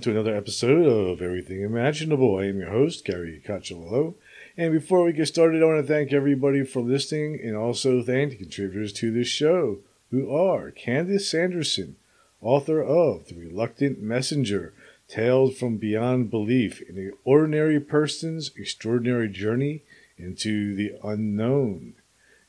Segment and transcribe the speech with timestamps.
[0.00, 2.38] To another episode of Everything Imaginable.
[2.38, 4.14] I am your host, Gary Cacciolillo.
[4.56, 8.30] And before we get started, I want to thank everybody for listening and also thank
[8.30, 11.96] the contributors to this show, who are Candace Sanderson,
[12.40, 14.72] author of The Reluctant Messenger
[15.06, 19.82] Tales from Beyond Belief in the Ordinary Person's Extraordinary Journey
[20.16, 21.92] into the Unknown,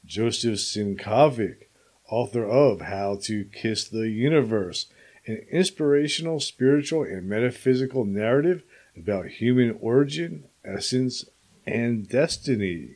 [0.06, 1.68] Joseph Sinkovic,
[2.10, 4.86] author of How to Kiss the Universe
[5.32, 8.64] an inspirational, spiritual, and metaphysical narrative
[8.98, 11.26] about human origin, essence,
[11.66, 12.96] and destiny.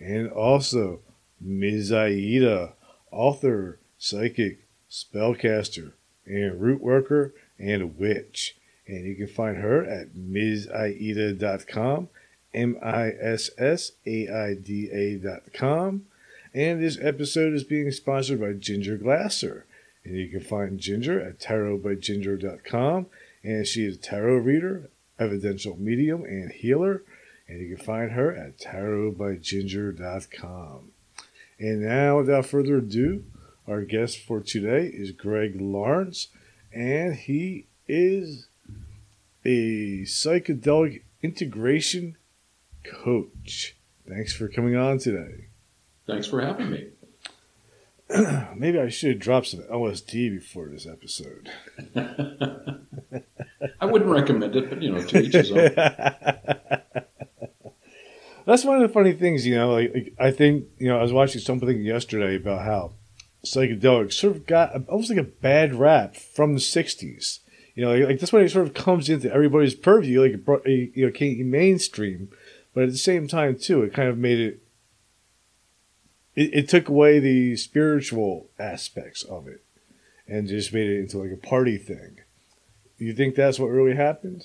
[0.00, 1.00] And also,
[1.40, 1.92] Ms.
[1.92, 2.74] Aida,
[3.10, 5.92] author, psychic, spellcaster,
[6.24, 8.56] and root worker, and witch.
[8.86, 12.08] And you can find her at MsAida.com,
[12.54, 16.06] M I S S A I D A.com.
[16.54, 19.66] And this episode is being sponsored by Ginger Glasser.
[20.06, 23.06] And you can find Ginger at tarotbyginger.com.
[23.42, 27.02] And she is a tarot reader, evidential medium, and healer.
[27.48, 30.92] And you can find her at tarotbyginger.com.
[31.58, 33.24] And now, without further ado,
[33.66, 36.28] our guest for today is Greg Lawrence,
[36.72, 38.46] and he is
[39.44, 42.16] a psychedelic integration
[42.84, 43.74] coach.
[44.08, 45.46] Thanks for coming on today.
[46.06, 46.90] Thanks for having me.
[48.56, 51.50] Maybe I should have dropped some LSD before this episode.
[53.80, 55.70] I wouldn't recommend it, but you know, to each his own.
[58.46, 59.72] That's one of the funny things, you know.
[59.72, 62.92] Like, like, I think, you know, I was watching something yesterday about how
[63.44, 67.40] psychedelics sort of got almost like a bad rap from the '60s.
[67.74, 70.44] You know, like, like that's when it sort of comes into everybody's purview, like it
[70.44, 72.28] brought, you know, came mainstream,
[72.72, 74.62] but at the same time too, it kind of made it
[76.36, 79.64] it, it took away the spiritual aspects of it
[80.28, 82.18] and just made it into like a party thing.
[82.98, 84.44] You think that's what really happened?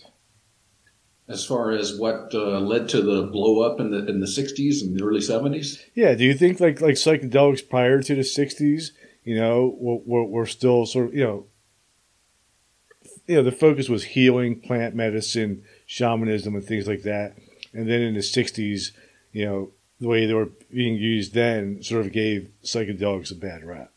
[1.28, 4.82] As far as what uh, led to the blow up in the in the '60s
[4.82, 5.82] and the early '70s?
[5.94, 6.14] Yeah.
[6.16, 8.92] Do you think like like psychedelics prior to the '60s,
[9.24, 11.46] you know, were, were still sort of you know,
[13.28, 17.38] you know, the focus was healing, plant medicine, shamanism, and things like that,
[17.74, 18.92] and then in the '60s,
[19.32, 19.72] you know,
[20.02, 23.92] the way they were being used then sort of gave psychedelics a bad rap.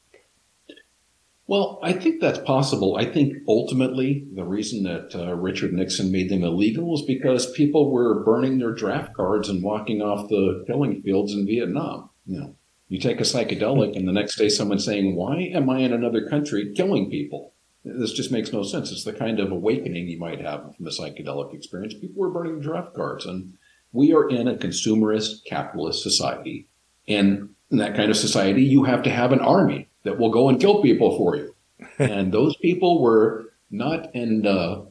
[1.46, 2.96] Well, I think that's possible.
[2.96, 7.90] I think ultimately the reason that uh, Richard Nixon made them illegal was because people
[7.90, 12.08] were burning their draft cards and walking off the killing fields in Vietnam.
[12.24, 12.56] You know,
[12.88, 16.26] you take a psychedelic and the next day someone's saying, "Why am I in another
[16.26, 17.52] country killing people?"
[17.84, 18.90] This just makes no sense.
[18.90, 21.92] It's the kind of awakening you might have from a psychedelic experience.
[21.92, 23.58] People were burning draft cards and
[23.94, 26.66] we are in a consumerist capitalist society.
[27.08, 30.48] And in that kind of society, you have to have an army that will go
[30.48, 31.54] and kill people for you.
[31.98, 34.82] and those people were not in uh,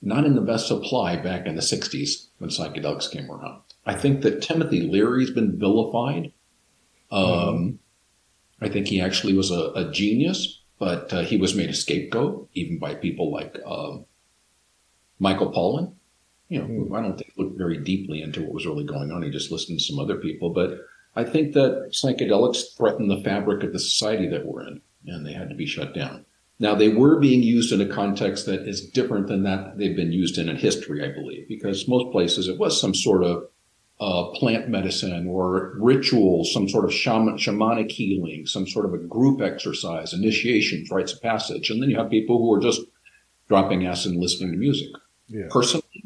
[0.00, 3.62] not in the best supply back in the 60s when psychedelics came around.
[3.86, 6.32] I think that Timothy Leary's been vilified.
[7.10, 7.78] Um,
[8.60, 12.48] I think he actually was a, a genius, but uh, he was made a scapegoat
[12.54, 13.98] even by people like uh,
[15.18, 15.94] Michael Pollan
[16.52, 16.94] you know, mm.
[16.94, 19.22] I don't think looked very deeply into what was really going on.
[19.22, 20.50] He just listened to some other people.
[20.50, 20.80] But
[21.16, 25.32] I think that psychedelics threaten the fabric of the society that we're in, and they
[25.32, 26.26] had to be shut down.
[26.58, 30.12] Now, they were being used in a context that is different than that they've been
[30.12, 33.48] used in in history, I believe, because most places it was some sort of
[33.98, 38.98] uh, plant medicine or ritual, some sort of shaman, shamanic healing, some sort of a
[38.98, 41.70] group exercise, initiations, rites of passage.
[41.70, 42.82] And then you have people who are just
[43.48, 44.90] dropping acid and listening to music.
[45.28, 45.46] Yeah.
[45.48, 46.04] Personally,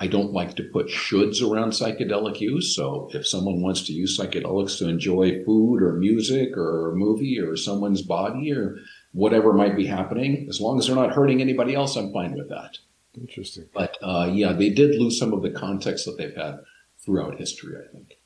[0.00, 2.74] I don't like to put shoulds around psychedelic use.
[2.74, 7.40] So if someone wants to use psychedelics to enjoy food or music or a movie
[7.40, 8.78] or someone's body or
[9.12, 12.48] whatever might be happening, as long as they're not hurting anybody else, I'm fine with
[12.48, 12.78] that.
[13.18, 13.66] Interesting.
[13.74, 16.60] But uh, yeah, they did lose some of the context that they've had
[16.98, 18.18] throughout history, I think.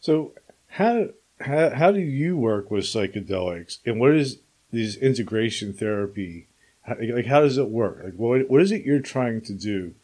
[0.00, 0.34] So
[0.68, 1.08] how
[1.40, 4.40] how, how do you work with psychedelics, and what is
[4.72, 6.48] this integration therapy?
[6.82, 8.02] How, like, how does it work?
[8.04, 9.94] Like, what what is it you're trying to do?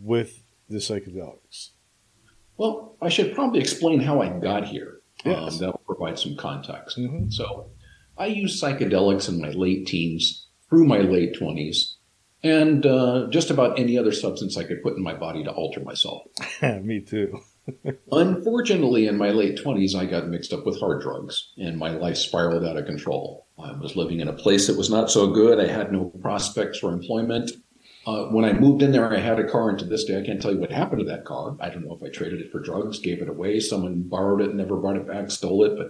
[0.00, 1.70] With the psychedelics?
[2.56, 5.00] Well, I should probably explain how I got here.
[5.24, 5.54] Yes.
[5.54, 6.98] Um, that will provide some context.
[6.98, 7.30] Mm-hmm.
[7.30, 7.70] So,
[8.18, 11.94] I used psychedelics in my late teens through my late 20s
[12.42, 15.80] and uh, just about any other substance I could put in my body to alter
[15.80, 16.22] myself.
[16.62, 17.40] Me too.
[18.12, 22.16] Unfortunately, in my late 20s, I got mixed up with hard drugs and my life
[22.16, 23.46] spiraled out of control.
[23.62, 25.60] I was living in a place that was not so good.
[25.60, 27.52] I had no prospects for employment.
[28.04, 30.24] Uh, when I moved in there, I had a car, and to this day, I
[30.24, 31.56] can't tell you what happened to that car.
[31.60, 34.54] I don't know if I traded it for drugs, gave it away, someone borrowed it,
[34.54, 35.88] never brought it back, stole it, but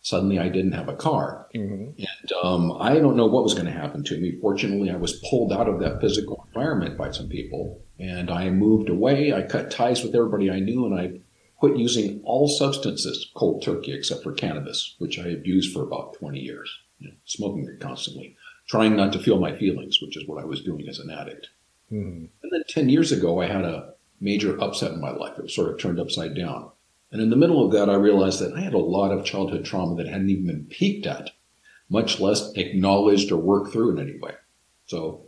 [0.00, 1.48] suddenly I didn't have a car.
[1.54, 1.90] Mm-hmm.
[1.98, 4.38] And um, I don't know what was going to happen to me.
[4.40, 8.88] Fortunately, I was pulled out of that physical environment by some people, and I moved
[8.88, 9.32] away.
[9.32, 11.20] I cut ties with everybody I knew, and I
[11.58, 16.38] quit using all substances cold turkey except for cannabis, which I abused for about 20
[16.38, 18.36] years, you know, smoking it constantly
[18.68, 21.48] trying not to feel my feelings, which is what I was doing as an addict.
[21.90, 22.26] Mm-hmm.
[22.42, 25.38] And then 10 years ago, I had a major upset in my life.
[25.38, 26.70] It was sort of turned upside down.
[27.10, 29.64] And in the middle of that, I realized that I had a lot of childhood
[29.64, 31.30] trauma that hadn't even been peeked at,
[31.88, 34.34] much less acknowledged or worked through in any way.
[34.86, 35.24] So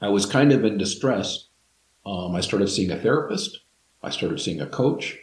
[0.00, 1.48] I was kind of in distress.
[2.06, 3.60] Um, I started seeing a therapist.
[4.02, 5.18] I started seeing a coach.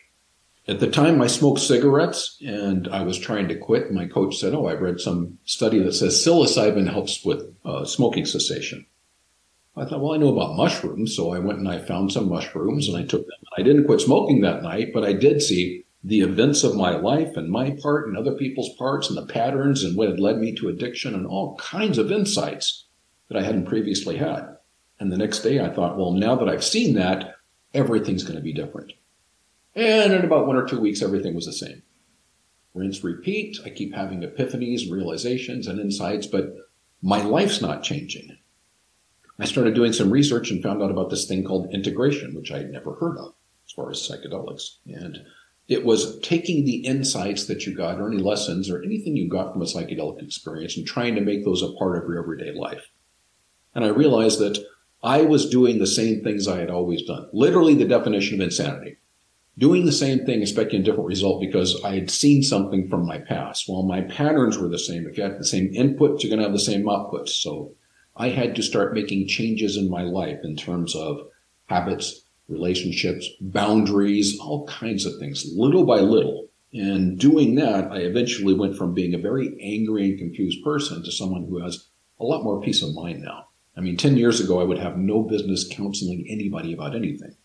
[0.68, 3.92] At the time, I smoked cigarettes and I was trying to quit.
[3.92, 8.26] My coach said, Oh, I've read some study that says psilocybin helps with uh, smoking
[8.26, 8.86] cessation.
[9.76, 11.16] I thought, well, I know about mushrooms.
[11.16, 13.40] So I went and I found some mushrooms and I took them.
[13.58, 17.38] I didn't quit smoking that night, but I did see the events of my life
[17.38, 20.54] and my part and other people's parts and the patterns and what had led me
[20.56, 22.86] to addiction and all kinds of insights
[23.30, 24.58] that I hadn't previously had.
[25.00, 27.36] And the next day I thought, well, now that I've seen that,
[27.74, 28.94] everything's going to be different.
[29.76, 31.84] And in about one or two weeks, everything was the same.
[32.74, 33.58] Rinse, repeat.
[33.66, 36.56] I keep having epiphanies, realizations, and insights, but
[37.02, 38.38] my life's not changing.
[39.40, 42.60] I started doing some research and found out about this thing called integration, which I
[42.60, 43.34] had never heard of
[43.66, 44.78] as far as psychedelics.
[44.86, 45.20] And
[45.68, 49.52] it was taking the insights that you got, or any lessons, or anything you got
[49.52, 52.92] from a psychedelic experience, and trying to make those a part of your everyday life.
[53.74, 54.64] And I realized that
[55.02, 57.30] I was doing the same things I had always done.
[57.34, 58.98] Literally, the definition of insanity
[59.58, 63.20] doing the same thing, expecting a different result because I had seen something from my
[63.20, 63.66] past.
[63.68, 65.08] Well, my patterns were the same.
[65.08, 67.30] If you have the same inputs, you're going to have the same outputs.
[67.30, 67.74] So
[68.16, 71.28] I had to start making changes in my life in terms of
[71.66, 76.48] habits, relationships, boundaries, all kinds of things, little by little.
[76.74, 81.12] And doing that, I eventually went from being a very angry and confused person to
[81.12, 81.88] someone who has
[82.20, 83.48] a lot more peace of mind now.
[83.76, 87.36] I mean, 10 years ago, I would have no business counseling anybody about anything.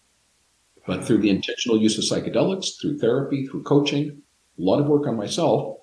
[0.86, 4.22] But through the intentional use of psychedelics, through therapy, through coaching,
[4.58, 5.78] a lot of work on myself,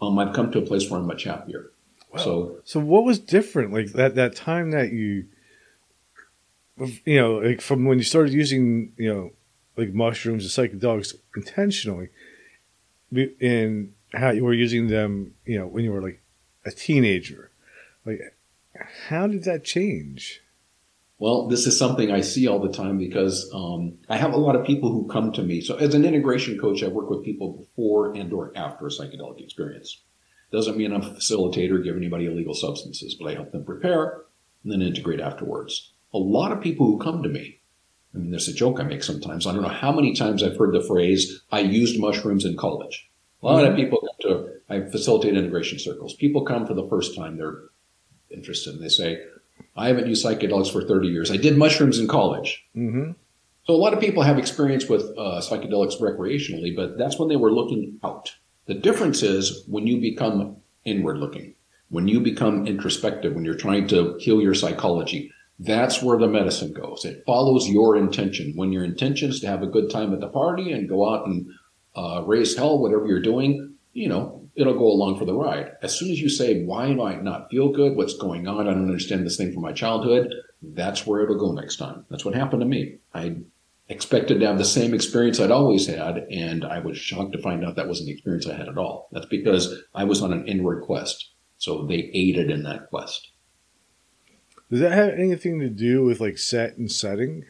[0.00, 1.72] um, I've come to a place where I'm much happier.
[2.12, 2.20] Wow.
[2.20, 3.72] So, So what was different?
[3.72, 5.26] Like that that time that you,
[7.04, 9.32] you know, like from when you started using, you know,
[9.76, 12.10] like mushrooms and psychedelics intentionally,
[13.40, 16.20] and how you were using them, you know, when you were like
[16.64, 17.50] a teenager,
[18.06, 18.20] like
[19.08, 20.40] how did that change?
[21.18, 24.56] Well, this is something I see all the time because um, I have a lot
[24.56, 25.60] of people who come to me.
[25.60, 29.40] So, as an integration coach, I work with people before and or after a psychedelic
[29.40, 30.02] experience.
[30.50, 34.22] Doesn't mean I'm a facilitator, give anybody illegal substances, but I help them prepare
[34.62, 35.92] and then integrate afterwards.
[36.12, 37.60] A lot of people who come to me,
[38.14, 39.46] I mean, there's a joke I make sometimes.
[39.46, 43.10] I don't know how many times I've heard the phrase, I used mushrooms in college.
[43.42, 46.14] A lot of people come to, I facilitate integration circles.
[46.14, 47.64] People come for the first time, they're
[48.30, 49.22] interested, and they say,
[49.76, 51.30] I haven't used psychedelics for 30 years.
[51.30, 52.64] I did mushrooms in college.
[52.76, 53.12] Mm-hmm.
[53.66, 57.36] So a lot of people have experience with uh, psychedelics recreationally, but that's when they
[57.36, 58.34] were looking out.
[58.66, 61.54] The difference is when you become inward looking,
[61.88, 66.72] when you become introspective, when you're trying to heal your psychology, that's where the medicine
[66.72, 67.04] goes.
[67.04, 68.52] It follows your intention.
[68.54, 71.26] When your intention is to have a good time at the party and go out
[71.26, 71.46] and
[71.94, 75.72] uh, raise hell, whatever you're doing, you know, it'll go along for the ride.
[75.82, 77.96] As soon as you say, why do I not feel good?
[77.96, 78.66] What's going on?
[78.66, 80.32] I don't understand this thing from my childhood.
[80.62, 82.04] That's where it'll go next time.
[82.10, 82.98] That's what happened to me.
[83.12, 83.36] I
[83.88, 87.64] expected to have the same experience I'd always had, and I was shocked to find
[87.64, 89.08] out that wasn't the experience I had at all.
[89.12, 91.30] That's because I was on an inward quest.
[91.58, 93.30] So they aided in that quest.
[94.70, 97.44] Does that have anything to do with like set and setting?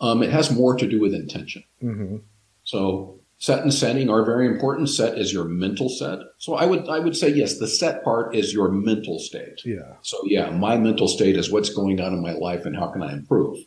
[0.00, 1.64] Um, it has more to do with intention.
[1.82, 2.16] Mm-hmm.
[2.64, 4.88] So set and setting are very important.
[4.88, 6.18] Set is your mental set.
[6.38, 9.64] So I would I would say yes, the set part is your mental state.
[9.64, 9.94] Yeah.
[10.02, 13.02] So yeah, my mental state is what's going on in my life and how can
[13.02, 13.58] I improve.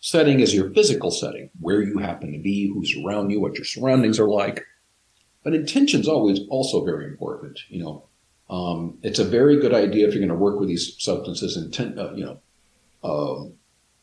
[0.00, 3.64] Setting is your physical setting, where you happen to be, who's around you, what your
[3.64, 4.64] surroundings are like.
[5.42, 7.60] But intention's always also very important.
[7.68, 8.04] You know,
[8.50, 11.98] um, it's a very good idea if you're going to work with these substances, intent,
[11.98, 12.40] uh, you know,
[13.02, 13.54] um,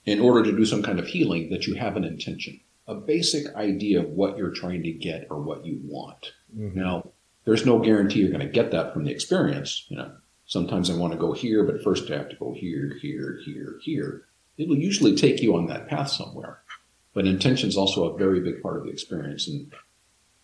[0.06, 3.54] in order to do some kind of healing, that you have an intention, a basic
[3.56, 6.34] idea of what you're trying to get or what you want.
[6.58, 6.76] Mhm.
[6.76, 7.12] Now,
[7.46, 9.86] there's no guarantee you're going to get that from the experience.
[9.90, 10.12] You know,
[10.46, 13.80] sometimes I want to go here, but first I have to go here, here, here,
[13.82, 14.26] here.
[14.58, 16.60] It'll usually take you on that path somewhere.
[17.14, 19.72] But intention is also a very big part of the experience, and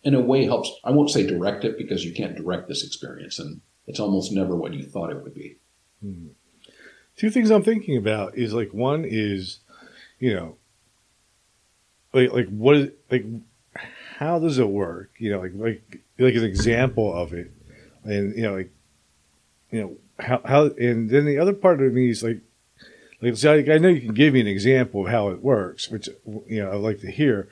[0.02, 0.70] in a way helps.
[0.84, 4.54] I won't say direct it because you can't direct this experience, and it's almost never
[4.56, 5.56] what you thought it would be.
[6.02, 6.30] Do
[7.16, 9.58] two things I'm thinking about is like one is,
[10.18, 10.56] you know,
[12.12, 13.24] like like what is like
[14.20, 15.10] how does it work?
[15.18, 17.50] You know, like like like an example of it,
[18.04, 18.70] and you know, like
[19.70, 22.40] you know how how and then the other part of me is like
[23.22, 25.90] like so I, I know you can give me an example of how it works,
[25.90, 26.08] which
[26.46, 27.48] you know I'd like to hear,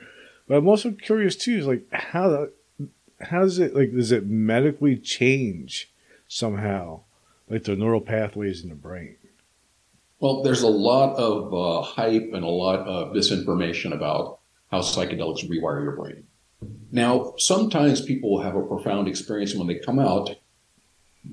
[0.47, 2.49] but I'm also curious too is like how
[3.21, 5.89] how does it like does it medically change
[6.27, 7.01] somehow
[7.49, 9.15] like the neural pathways in the brain?
[10.19, 14.38] Well, there's a lot of uh, hype and a lot of misinformation about
[14.71, 16.23] how psychedelics rewire your brain.
[16.91, 20.35] Now, sometimes people will have a profound experience and when they come out.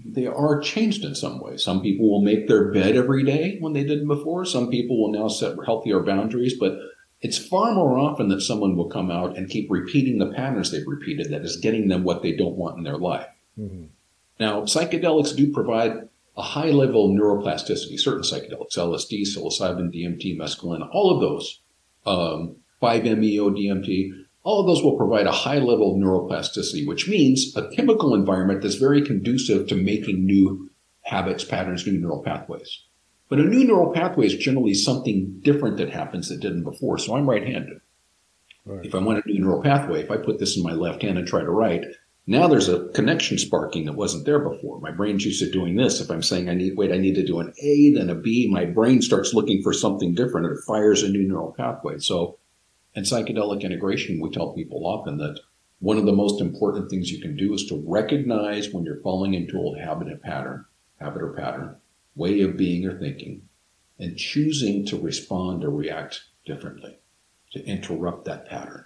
[0.04, 1.56] They are changed in some way.
[1.56, 4.44] Some people will make their bed every day when they didn't before.
[4.44, 6.78] Some people will now set healthier boundaries, but
[7.20, 10.86] it's far more often that someone will come out and keep repeating the patterns they've
[10.86, 13.26] repeated that is getting them what they don't want in their life.
[13.58, 13.86] Mm-hmm.
[14.38, 20.86] Now, psychedelics do provide a high level of neuroplasticity, certain psychedelics, LSD, psilocybin, DMT, mescaline,
[20.92, 21.60] all of those,
[22.04, 24.10] um, 5-MeO, DMT,
[24.42, 28.62] all of those will provide a high level of neuroplasticity, which means a chemical environment
[28.62, 30.70] that's very conducive to making new
[31.02, 32.82] habits, patterns, new neural pathways.
[33.28, 36.98] But a new neural pathway is generally something different that happens that didn't before.
[36.98, 37.80] So I'm right-handed.
[38.64, 38.86] Right.
[38.86, 41.18] If I want a new neural pathway, if I put this in my left hand
[41.18, 41.84] and try to write,
[42.28, 44.80] now there's a connection sparking that wasn't there before.
[44.80, 46.00] My brain's used to doing this.
[46.00, 48.48] If I'm saying I need, wait, I need to do an A, then a B,
[48.50, 50.46] my brain starts looking for something different.
[50.46, 51.98] And it fires a new neural pathway.
[51.98, 52.38] So
[52.96, 55.38] in psychedelic integration, we tell people often that
[55.78, 59.34] one of the most important things you can do is to recognize when you're falling
[59.34, 60.64] into old habit and pattern,
[60.98, 61.76] habit or pattern,
[62.14, 63.42] way of being or thinking,
[63.98, 66.96] and choosing to respond or react differently
[67.52, 68.84] to interrupt that pattern.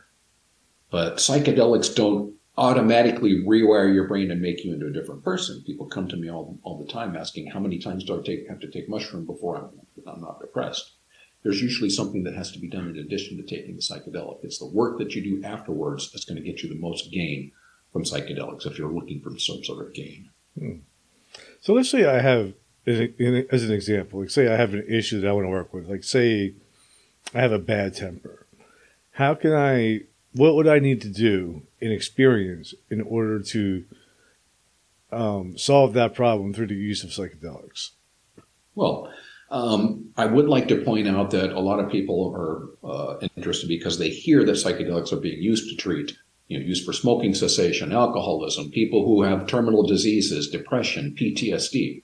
[0.90, 5.62] But psychedelics don't automatically rewire your brain and make you into a different person.
[5.64, 8.48] People come to me all, all the time asking, how many times do I take,
[8.48, 9.70] have to take mushroom before I'm,
[10.06, 10.96] I'm not depressed?
[11.42, 14.44] There's usually something that has to be done in addition to taking the psychedelic.
[14.44, 17.52] It's the work that you do afterwards that's going to get you the most gain
[17.92, 20.30] from psychedelics if you're looking for some sort of gain.
[20.58, 20.76] Hmm.
[21.60, 22.52] So let's say I have,
[22.86, 25.88] as an example, like say I have an issue that I want to work with.
[25.88, 26.54] Like say
[27.34, 28.46] I have a bad temper.
[29.12, 33.84] How can I what would I need to do in experience in order to
[35.10, 37.90] um, solve that problem through the use of psychedelics?
[38.74, 39.12] Well,
[39.50, 43.68] um, I would like to point out that a lot of people are uh, interested
[43.68, 46.16] because they hear that psychedelics are being used to treat,
[46.48, 52.02] you know, used for smoking cessation, alcoholism, people who have terminal diseases, depression, PTSD.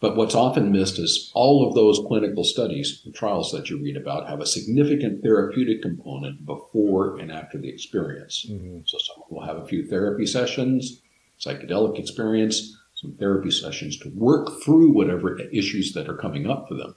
[0.00, 3.98] But what's often missed is all of those clinical studies, the trials that you read
[3.98, 8.46] about, have a significant therapeutic component before and after the experience.
[8.48, 8.78] Mm-hmm.
[8.86, 11.02] So someone will have a few therapy sessions,
[11.38, 16.74] psychedelic experience, some therapy sessions to work through whatever issues that are coming up for
[16.74, 16.94] them.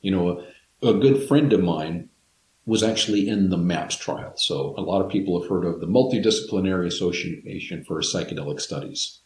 [0.00, 0.44] You know,
[0.82, 2.08] a, a good friend of mine
[2.64, 4.32] was actually in the MAPS trial.
[4.36, 9.20] So a lot of people have heard of the Multidisciplinary Association for Psychedelic Studies.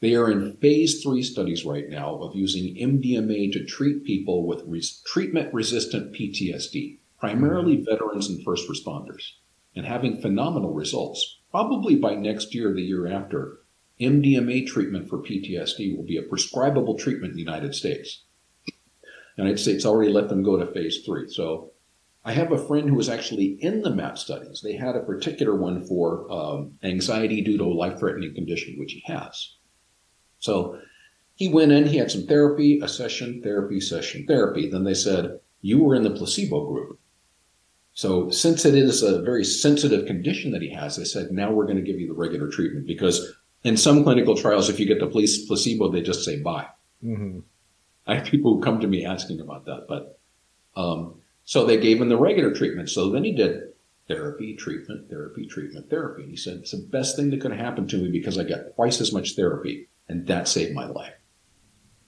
[0.00, 4.62] They are in phase three studies right now of using MDMA to treat people with
[4.66, 7.90] res- treatment resistant PTSD, primarily mm-hmm.
[7.90, 9.32] veterans and first responders,
[9.76, 11.40] and having phenomenal results.
[11.50, 13.59] Probably by next year, the year after,
[14.00, 18.24] MDMA treatment for PTSD will be a prescribable treatment in the United States.
[18.66, 21.28] The United States already let them go to phase three.
[21.28, 21.72] So
[22.24, 24.60] I have a friend who was actually in the MAP studies.
[24.62, 28.92] They had a particular one for um, anxiety due to a life threatening condition, which
[28.92, 29.56] he has.
[30.38, 30.78] So
[31.34, 34.68] he went in, he had some therapy, a session, therapy, session, therapy.
[34.68, 36.98] Then they said, You were in the placebo group.
[37.94, 41.66] So since it is a very sensitive condition that he has, they said, Now we're
[41.66, 45.00] going to give you the regular treatment because in some clinical trials, if you get
[45.00, 46.68] the placebo, they just say bye.
[47.04, 47.40] Mm-hmm.
[48.06, 50.18] I have people who come to me asking about that, but
[50.76, 52.90] um, so they gave him the regular treatment.
[52.90, 53.72] So then he did
[54.08, 56.22] therapy, treatment, therapy, treatment, therapy.
[56.22, 58.74] And he said, It's the best thing that could happen to me because I got
[58.74, 61.14] twice as much therapy and that saved my life.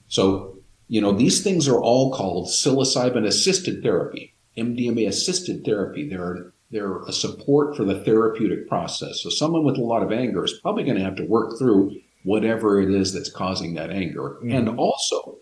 [0.09, 6.09] So, you know, these things are all called psilocybin assisted therapy, MDMA assisted therapy.
[6.09, 9.23] They're, they're a support for the therapeutic process.
[9.23, 11.95] So someone with a lot of anger is probably going to have to work through
[12.25, 14.39] whatever it is that's causing that anger.
[14.39, 14.53] Mm-hmm.
[14.53, 15.39] And also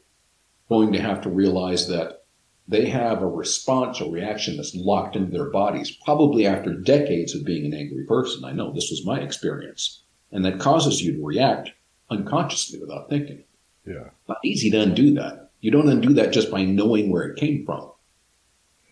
[0.68, 2.24] going to have to realize that
[2.66, 7.44] they have a response or reaction that's locked into their bodies, probably after decades of
[7.44, 8.44] being an angry person.
[8.44, 10.02] I know this was my experience.
[10.32, 11.70] And that causes you to react
[12.10, 13.42] unconsciously without thinking.
[13.86, 14.10] Yeah.
[14.28, 15.50] Not easy to undo that.
[15.60, 17.90] You don't undo that just by knowing where it came from.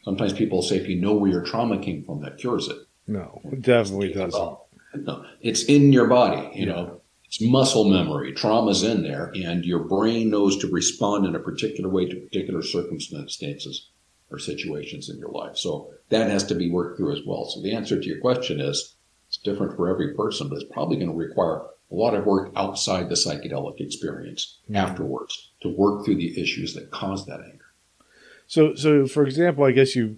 [0.09, 2.79] Sometimes people say if you know where your trauma came from, that cures it.
[3.07, 4.57] No, it definitely doesn't.
[4.95, 6.49] No, it's in your body.
[6.59, 6.73] You yeah.
[6.73, 8.33] know, it's muscle memory.
[8.33, 12.63] Trauma's in there, and your brain knows to respond in a particular way to particular
[12.63, 13.91] circumstances
[14.31, 15.59] or situations in your life.
[15.59, 17.45] So that has to be worked through as well.
[17.45, 18.95] So the answer to your question is
[19.29, 21.59] it's different for every person, but it's probably going to require
[21.91, 24.77] a lot of work outside the psychedelic experience mm-hmm.
[24.77, 27.58] afterwards to work through the issues that cause that anger.
[28.49, 30.17] So, so for example, I guess you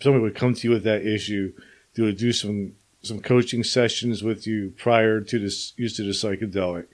[0.00, 1.52] somebody would come to you with that issue,
[1.94, 6.12] they would do some some coaching sessions with you prior to this use of the
[6.12, 6.86] psychedelic,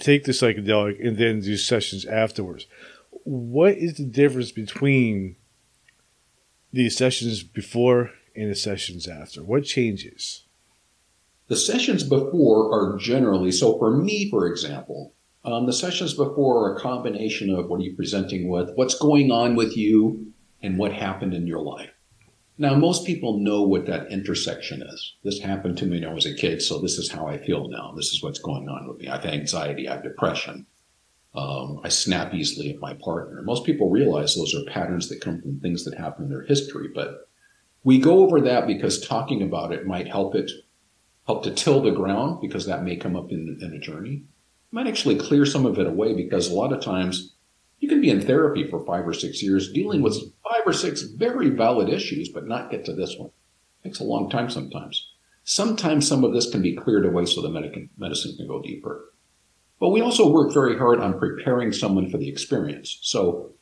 [0.00, 2.66] take the psychedelic, and then do sessions afterwards.
[3.24, 5.36] What is the difference between
[6.72, 9.42] the sessions before and the sessions after?
[9.42, 10.44] What changes?
[11.48, 13.78] The sessions before are generally so.
[13.78, 15.12] For me, for example,
[15.46, 19.30] um, the sessions before are a combination of what are you presenting with, what's going
[19.30, 21.90] on with you, and what happened in your life.
[22.58, 25.14] Now, most people know what that intersection is.
[25.22, 27.68] This happened to me when I was a kid, so this is how I feel
[27.68, 27.92] now.
[27.94, 29.08] This is what's going on with me.
[29.08, 30.66] I have anxiety, I have depression.
[31.34, 33.42] Um, I snap easily at my partner.
[33.42, 36.88] Most people realize those are patterns that come from things that happen in their history,
[36.92, 37.28] but
[37.84, 40.50] we go over that because talking about it might help it
[41.26, 44.22] help to till the ground because that may come up in, in a journey.
[44.70, 47.34] Might actually clear some of it away because a lot of times
[47.78, 51.02] you can be in therapy for five or six years dealing with five or six
[51.02, 53.30] very valid issues, but not get to this one.
[53.82, 55.12] It takes a long time sometimes.
[55.44, 59.12] Sometimes some of this can be cleared away so the medicine can go deeper.
[59.78, 62.98] But we also work very hard on preparing someone for the experience.
[63.02, 63.52] So,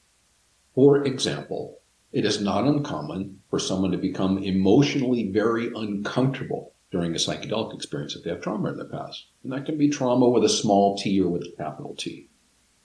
[0.74, 1.80] for example,
[2.12, 8.14] it is not uncommon for someone to become emotionally very uncomfortable during a psychedelic experience
[8.14, 9.26] if they have trauma in the past.
[9.44, 12.30] And that can be trauma with a small t or with a capital T.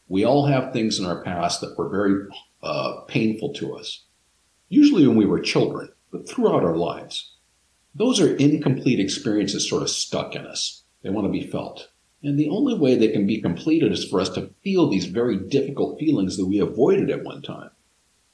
[0.10, 2.28] We all have things in our past that were very
[2.62, 4.04] uh, painful to us,
[4.68, 7.36] usually when we were children, but throughout our lives.
[7.96, 10.84] Those are incomplete experiences sort of stuck in us.
[11.02, 11.90] They want to be felt.
[12.22, 15.38] And the only way they can be completed is for us to feel these very
[15.38, 17.70] difficult feelings that we avoided at one time.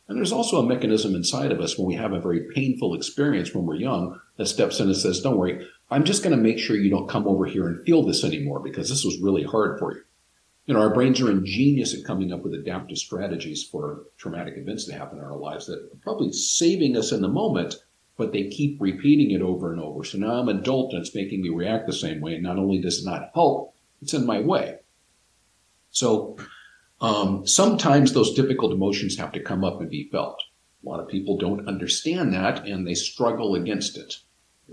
[0.07, 3.53] And there's also a mechanism inside of us when we have a very painful experience
[3.53, 6.59] when we're young that steps in and says, Don't worry, I'm just going to make
[6.59, 9.79] sure you don't come over here and feel this anymore because this was really hard
[9.79, 10.01] for you
[10.65, 14.85] you know, our brains are ingenious at coming up with adaptive strategies for traumatic events
[14.85, 17.75] that happen in our lives that are probably saving us in the moment,
[18.17, 20.03] but they keep repeating it over and over.
[20.03, 22.33] So now I'm an adult and it's making me react the same way.
[22.33, 24.77] And not only does it not help, it's in my way.
[25.91, 26.37] So
[26.99, 30.41] um, sometimes those difficult emotions have to come up and be felt.
[30.83, 34.15] A lot of people don't understand that and they struggle against it,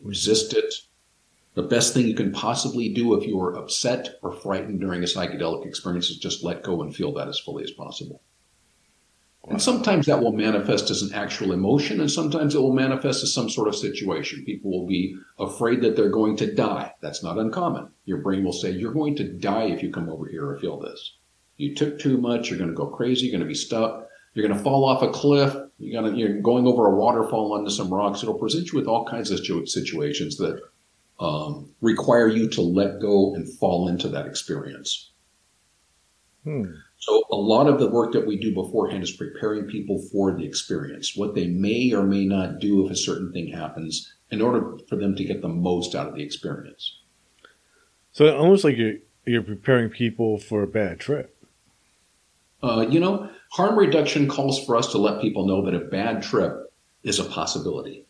[0.02, 0.72] resist it,
[1.54, 5.06] the best thing you can possibly do if you are upset or frightened during a
[5.06, 8.22] psychedelic experience is just let go and feel that as fully as possible.
[9.42, 9.52] Wow.
[9.52, 13.34] And sometimes that will manifest as an actual emotion, and sometimes it will manifest as
[13.34, 14.44] some sort of situation.
[14.44, 16.94] People will be afraid that they're going to die.
[17.00, 17.88] That's not uncommon.
[18.04, 20.78] Your brain will say, You're going to die if you come over here or feel
[20.78, 21.16] this.
[21.56, 24.46] You took too much, you're going to go crazy, you're going to be stuck, you're
[24.46, 27.70] going to fall off a cliff, you're, going to, you're going over a waterfall onto
[27.70, 28.22] some rocks.
[28.22, 30.60] It'll present you with all kinds of situations that
[31.22, 35.12] um, require you to let go and fall into that experience.
[36.42, 36.64] Hmm.
[36.98, 40.44] So, a lot of the work that we do beforehand is preparing people for the
[40.44, 44.78] experience, what they may or may not do if a certain thing happens, in order
[44.88, 46.98] for them to get the most out of the experience.
[48.10, 51.36] So, almost like you're, you're preparing people for a bad trip.
[52.62, 56.22] Uh, you know, harm reduction calls for us to let people know that a bad
[56.22, 56.72] trip
[57.04, 58.01] is a possibility.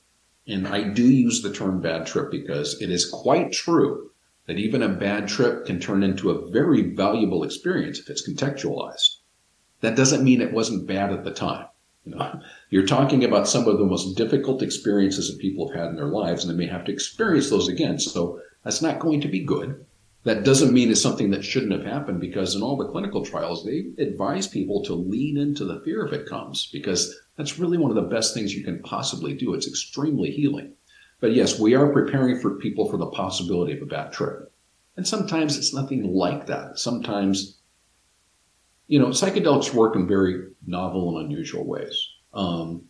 [0.46, 4.10] And I do use the term bad trip because it is quite true
[4.46, 9.18] that even a bad trip can turn into a very valuable experience if it's contextualized.
[9.80, 11.66] That doesn't mean it wasn't bad at the time.
[12.04, 15.88] You know, you're talking about some of the most difficult experiences that people have had
[15.90, 18.00] in their lives, and they may have to experience those again.
[18.00, 19.86] So that's not going to be good.
[20.24, 23.64] That doesn't mean it's something that shouldn't have happened because in all the clinical trials,
[23.64, 27.90] they advise people to lean into the fear if it comes because that's really one
[27.90, 29.54] of the best things you can possibly do.
[29.54, 30.74] It's extremely healing.
[31.20, 34.52] But yes, we are preparing for people for the possibility of a bad trip.
[34.96, 36.78] And sometimes it's nothing like that.
[36.78, 37.58] Sometimes,
[38.88, 42.08] you know, psychedelics work in very novel and unusual ways.
[42.34, 42.84] Um,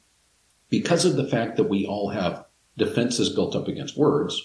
[0.71, 2.47] because of the fact that we all have
[2.79, 4.41] defenses built up against words,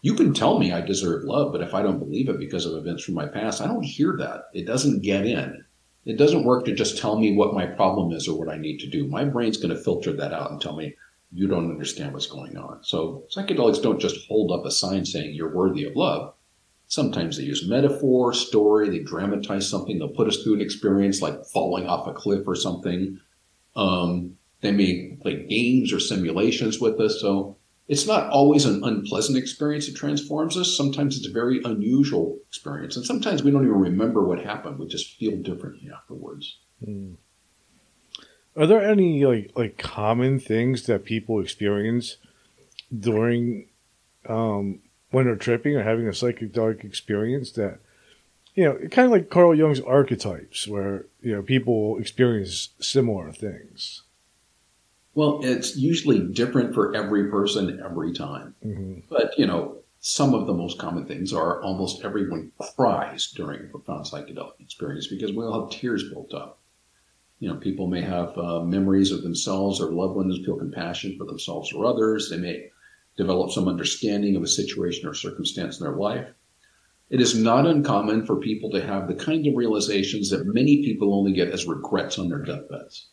[0.00, 2.76] you can tell me I deserve love, but if I don't believe it because of
[2.76, 4.44] events from my past, I don't hear that.
[4.54, 5.64] It doesn't get in.
[6.04, 8.78] It doesn't work to just tell me what my problem is or what I need
[8.78, 9.06] to do.
[9.06, 10.94] My brain's going to filter that out and tell me
[11.32, 12.80] you don't understand what's going on.
[12.82, 16.34] So psychedelics don't just hold up a sign saying you're worthy of love.
[16.88, 21.46] Sometimes they use metaphor, story, they dramatize something, they'll put us through an experience like
[21.46, 23.18] falling off a cliff or something.
[23.74, 27.20] Um, they may play games or simulations with us.
[27.20, 27.56] So
[27.92, 30.74] it's not always an unpleasant experience that transforms us.
[30.74, 32.96] Sometimes it's a very unusual experience.
[32.96, 34.78] And sometimes we don't even remember what happened.
[34.78, 36.56] We just feel differently afterwards.
[36.82, 37.12] Hmm.
[38.56, 42.16] Are there any like like common things that people experience
[42.98, 43.68] during
[44.26, 47.80] um, when they're tripping or having a psychedelic experience that
[48.54, 54.02] you know, kind of like Carl Jung's archetypes, where you know people experience similar things.
[55.14, 58.54] Well, it's usually different for every person every time.
[58.64, 59.00] Mm-hmm.
[59.10, 63.68] But, you know, some of the most common things are almost everyone cries during a
[63.68, 66.58] profound psychedelic experience because we all have tears built up.
[67.40, 71.26] You know, people may have uh, memories of themselves or loved ones, feel compassion for
[71.26, 72.30] themselves or others.
[72.30, 72.70] They may
[73.16, 76.28] develop some understanding of a situation or circumstance in their life.
[77.10, 81.14] It is not uncommon for people to have the kind of realizations that many people
[81.14, 83.08] only get as regrets on their deathbeds.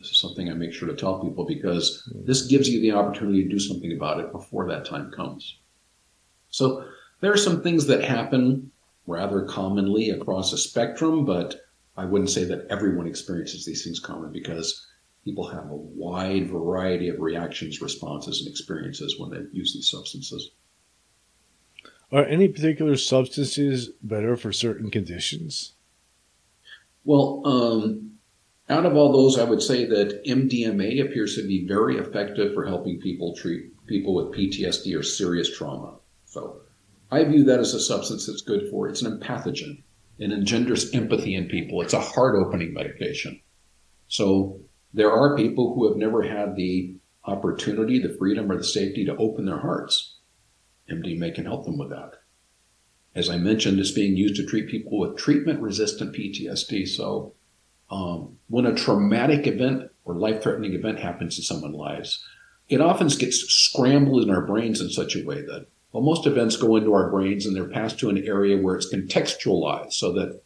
[0.00, 3.44] This is something I make sure to tell people because this gives you the opportunity
[3.44, 5.58] to do something about it before that time comes.
[6.48, 6.84] So
[7.20, 8.72] there are some things that happen
[9.06, 11.60] rather commonly across a spectrum, but
[11.96, 14.86] I wouldn't say that everyone experiences these things common because
[15.24, 20.52] people have a wide variety of reactions, responses, and experiences when they use these substances.
[22.10, 25.74] Are any particular substances better for certain conditions?
[27.04, 28.18] Well, um,
[28.70, 32.64] out of all those, I would say that MDMA appears to be very effective for
[32.64, 35.96] helping people treat people with PTSD or serious trauma.
[36.24, 36.60] So
[37.10, 39.82] I view that as a substance that's good for it's an empathogen.
[40.18, 41.80] It engenders empathy in people.
[41.82, 43.40] It's a heart opening medication.
[44.06, 44.60] So
[44.94, 49.16] there are people who have never had the opportunity, the freedom, or the safety to
[49.16, 50.18] open their hearts.
[50.90, 52.12] MDMA can help them with that.
[53.14, 56.86] As I mentioned, it's being used to treat people with treatment resistant PTSD.
[56.86, 57.34] So
[57.90, 62.24] um, when a traumatic event or life threatening event happens in someone's lives,
[62.68, 66.56] it often gets scrambled in our brains in such a way that, well, most events
[66.56, 70.40] go into our brains and they're passed to an area where it's contextualized so that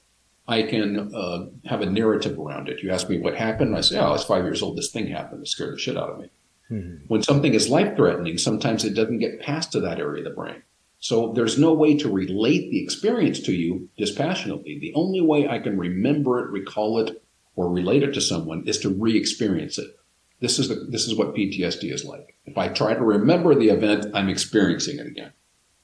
[0.48, 2.82] I can uh, have a narrative around it.
[2.82, 5.06] You ask me what happened, I say, oh, I was five years old, this thing
[5.06, 6.30] happened, it scared the shit out of me.
[6.70, 7.04] Mm-hmm.
[7.08, 10.34] When something is life threatening, sometimes it doesn't get passed to that area of the
[10.34, 10.62] brain.
[10.98, 14.78] So there's no way to relate the experience to you dispassionately.
[14.78, 17.22] The only way I can remember it, recall it,
[17.56, 19.96] or relate it to someone is to re-experience it.
[20.40, 22.36] This is the, this is what PTSD is like.
[22.44, 25.32] If I try to remember the event, I'm experiencing it again.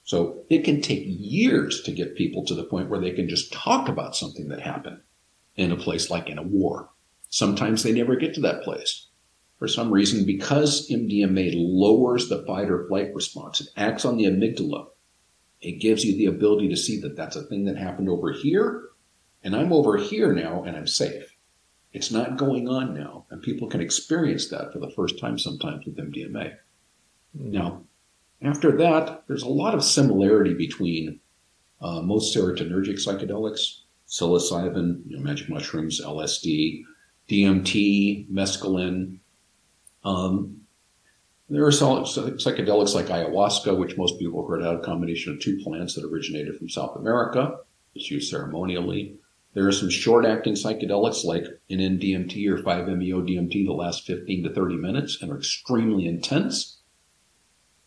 [0.05, 3.53] So it can take years to get people to the point where they can just
[3.53, 5.01] talk about something that happened
[5.57, 6.91] in a place like in a war.
[7.29, 9.07] Sometimes they never get to that place.
[9.59, 14.25] For some reason, because MDMA lowers the fight or flight response, it acts on the
[14.25, 14.89] amygdala.
[15.61, 18.89] It gives you the ability to see that that's a thing that happened over here,
[19.45, 21.30] and I'm over here now, and I'm safe.
[21.93, 25.85] It's not going on now, and people can experience that for the first time sometimes
[25.85, 26.55] with MDMA.
[27.37, 27.53] Mm.
[27.53, 27.83] Now,
[28.43, 31.21] after that, there's a lot of similarity between
[31.81, 36.83] uh, most serotonergic psychedelics, psilocybin, you know, magic mushrooms, LSD,
[37.29, 39.19] DMT, mescaline.
[40.05, 40.61] Um,
[41.49, 45.61] there are psychedelics like ayahuasca, which most people have heard of, a combination of two
[45.63, 47.59] plants that originated from South America.
[47.95, 49.17] It's used ceremonially.
[49.53, 54.77] There are some short acting psychedelics like NN-DMT or 5-MeO-DMT that last 15 to 30
[54.77, 56.79] minutes and are extremely intense.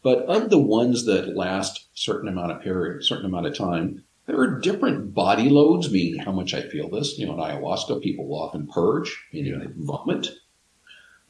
[0.02, 4.04] But of the ones that last a certain amount of period, certain amount of time,
[4.26, 7.18] there are different body loads, meaning how much I feel this.
[7.18, 10.28] You know, in ayahuasca, people will often purge, meaning they vomit.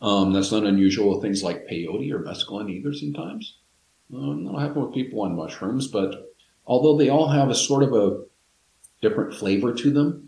[0.01, 3.57] Um, that's not unusual with things like peyote or mescaline either sometimes.
[4.13, 6.33] Um, that'll happen with people on mushrooms, but
[6.65, 8.23] although they all have a sort of a
[9.03, 10.22] different flavor to them.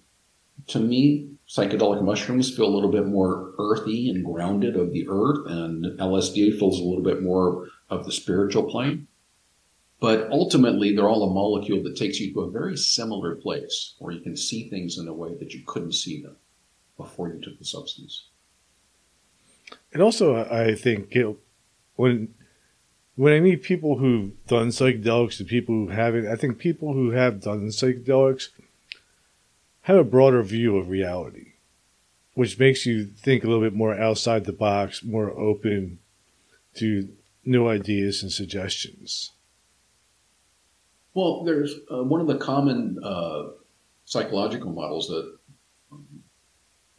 [0.68, 5.46] To me, psychedelic mushrooms feel a little bit more earthy and grounded of the earth,
[5.48, 9.08] and LSD feels a little bit more of the spiritual plane.
[10.00, 14.14] But ultimately, they're all a molecule that takes you to a very similar place where
[14.14, 16.36] you can see things in a way that you couldn't see them
[16.98, 18.28] before you took the substance.
[19.94, 21.38] And also, I think you know,
[21.96, 22.34] when
[23.16, 27.12] when I meet people who've done psychedelics and people who haven't, I think people who
[27.12, 28.50] have done psychedelics
[29.86, 31.54] have a broader view of reality,
[32.34, 36.00] which makes you think a little bit more outside the box, more open
[36.74, 37.08] to
[37.46, 39.34] new ideas and suggestions.
[41.14, 43.50] Well, there's uh, one of the common uh,
[44.06, 45.38] psychological models that
[45.92, 46.08] um,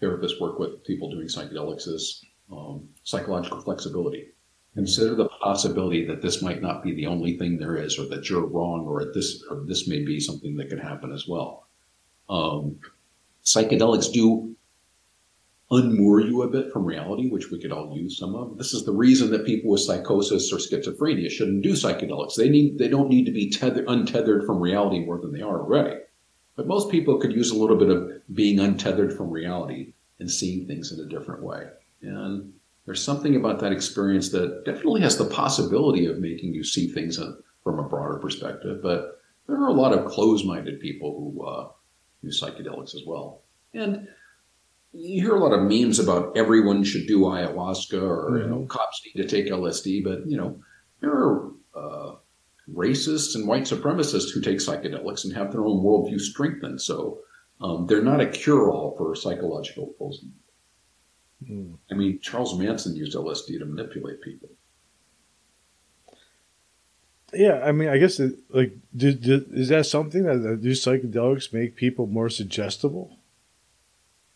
[0.00, 4.28] therapists work with people doing psychedelics is um, psychological flexibility.
[4.74, 8.30] Consider the possibility that this might not be the only thing there is, or that
[8.30, 11.65] you're wrong, or this or this may be something that could happen as well.
[12.28, 12.78] Um,
[13.44, 14.56] psychedelics do
[15.70, 18.56] unmoor you a bit from reality, which we could all use some of.
[18.56, 22.36] This is the reason that people with psychosis or schizophrenia shouldn't do psychedelics.
[22.36, 25.60] They need they don't need to be tethered, untethered from reality more than they are
[25.60, 25.96] already.
[26.54, 30.66] But most people could use a little bit of being untethered from reality and seeing
[30.66, 31.68] things in a different way.
[32.00, 32.52] And
[32.86, 37.18] there's something about that experience that definitely has the possibility of making you see things
[37.62, 38.80] from a broader perspective.
[38.82, 41.68] But there are a lot of closed-minded people who uh,
[42.26, 43.42] use psychedelics as well.
[43.74, 44.08] And
[44.92, 48.36] you hear a lot of memes about everyone should do ayahuasca or mm-hmm.
[48.36, 48.66] you know mm-hmm.
[48.66, 50.60] cops need to take LSD, but you know
[51.00, 52.14] there are uh,
[52.72, 56.80] racists and white supremacists who take psychedelics and have their own worldview strengthened.
[56.80, 57.20] So
[57.60, 60.32] um, they're not a cure-all for psychological poison.
[61.48, 61.76] Mm.
[61.90, 64.50] I mean, Charles Manson used LSD to manipulate people.
[67.36, 71.52] Yeah, I mean, I guess it, like, do, do, is that something that do psychedelics
[71.52, 73.18] make people more suggestible?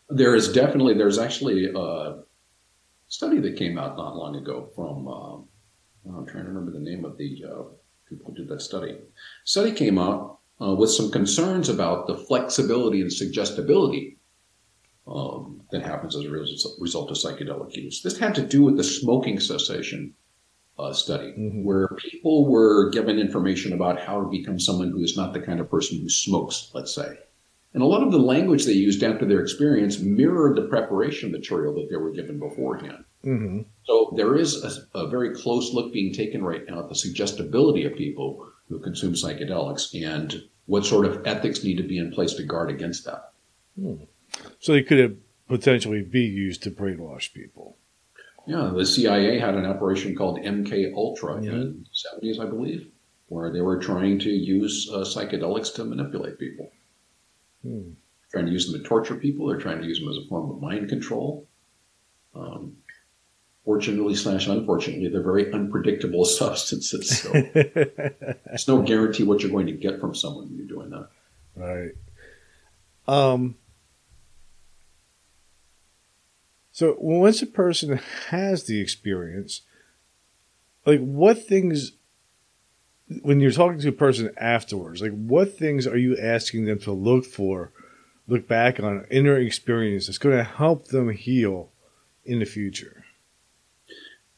[0.09, 2.19] There is definitely there's actually a
[3.07, 5.37] study that came out not long ago from uh,
[6.17, 7.63] I'm trying to remember the name of the uh,
[8.07, 8.97] people who did that study.
[9.45, 14.17] Study came out uh, with some concerns about the flexibility and suggestibility
[15.07, 18.01] um, that happens as a result of psychedelic use.
[18.01, 20.13] This had to do with the smoking cessation
[20.81, 21.63] uh, study, mm-hmm.
[21.63, 25.59] where people were given information about how to become someone who is not the kind
[25.59, 27.17] of person who smokes, let's say.
[27.73, 31.73] And a lot of the language they used after their experience mirrored the preparation material
[31.75, 33.05] that they were given beforehand.
[33.25, 33.61] Mm-hmm.
[33.85, 37.85] So there is a, a, very close look being taken right now at the suggestibility
[37.85, 42.33] of people who consume psychedelics and what sort of ethics need to be in place
[42.33, 43.31] to guard against that.
[43.79, 44.03] Hmm.
[44.59, 45.15] So they could have
[45.47, 47.77] potentially be used to brainwash people.
[48.47, 51.47] Yeah, the CIA had an operation called MK Ultra mm-hmm.
[51.47, 51.85] in
[52.21, 52.87] the 70s, I believe,
[53.27, 56.71] where they were trying to use uh, psychedelics to manipulate people.
[57.63, 57.91] Hmm.
[58.31, 59.47] Trying to use them to torture people.
[59.47, 61.47] They're trying to use them as a form of mind control.
[62.33, 62.77] Um,
[63.65, 67.19] fortunately slash unfortunately, they're very unpredictable substances.
[67.19, 71.09] So there's no guarantee what you're going to get from someone when you're doing that.
[71.55, 71.91] Right.
[73.07, 73.55] Um.
[76.81, 79.61] So once a person has the experience,
[80.83, 81.91] like what things
[83.21, 86.91] when you're talking to a person afterwards, like what things are you asking them to
[86.91, 87.71] look for,
[88.27, 91.69] look back on inner experience that's going to help them heal
[92.25, 93.05] in the future?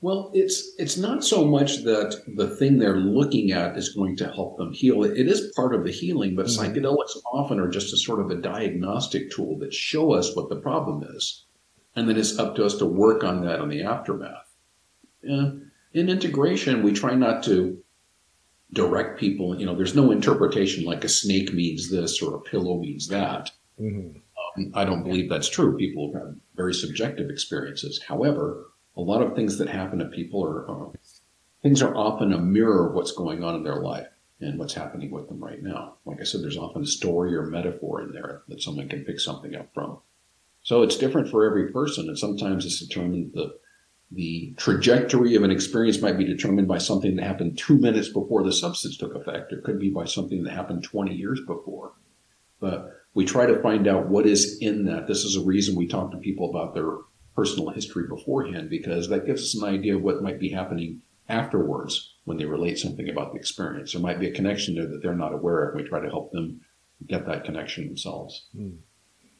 [0.01, 4.27] Well, it's it's not so much that the thing they're looking at is going to
[4.27, 5.05] help them heal.
[5.05, 6.61] It is part of the healing, but mm-hmm.
[6.61, 10.57] psychedelics often are just a sort of a diagnostic tool that show us what the
[10.57, 11.42] problem is,
[11.95, 14.51] and then it's up to us to work on that in the aftermath.
[15.21, 17.81] And in integration, we try not to
[18.73, 19.57] direct people.
[19.59, 23.51] You know, there's no interpretation like a snake means this or a pillow means that.
[23.79, 24.17] Mm-hmm.
[24.17, 25.77] Um, I don't believe that's true.
[25.77, 28.01] People have very subjective experiences.
[28.07, 28.65] However,
[28.97, 30.89] a lot of things that happen to people are uh,
[31.61, 34.07] things are often a mirror of what's going on in their life
[34.39, 35.95] and what's happening with them right now.
[36.05, 39.19] Like I said, there's often a story or metaphor in there that someone can pick
[39.19, 39.99] something up from.
[40.63, 43.57] So it's different for every person, and sometimes it's determined the
[44.13, 48.43] the trajectory of an experience might be determined by something that happened two minutes before
[48.43, 49.51] the substance took effect.
[49.51, 51.93] It could be by something that happened 20 years before.
[52.59, 55.07] But we try to find out what is in that.
[55.07, 56.97] This is a reason we talk to people about their
[57.35, 62.13] personal history beforehand, because that gives us an idea of what might be happening afterwards
[62.25, 63.93] when they relate something about the experience.
[63.93, 65.75] There might be a connection there that they're not aware of.
[65.75, 66.61] We try to help them
[67.07, 68.45] get that connection themselves.
[68.55, 68.77] Mm.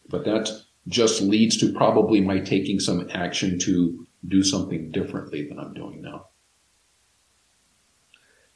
[0.10, 0.50] But that
[0.88, 6.02] just leads to probably my taking some action to do something differently than I'm doing
[6.02, 6.28] now.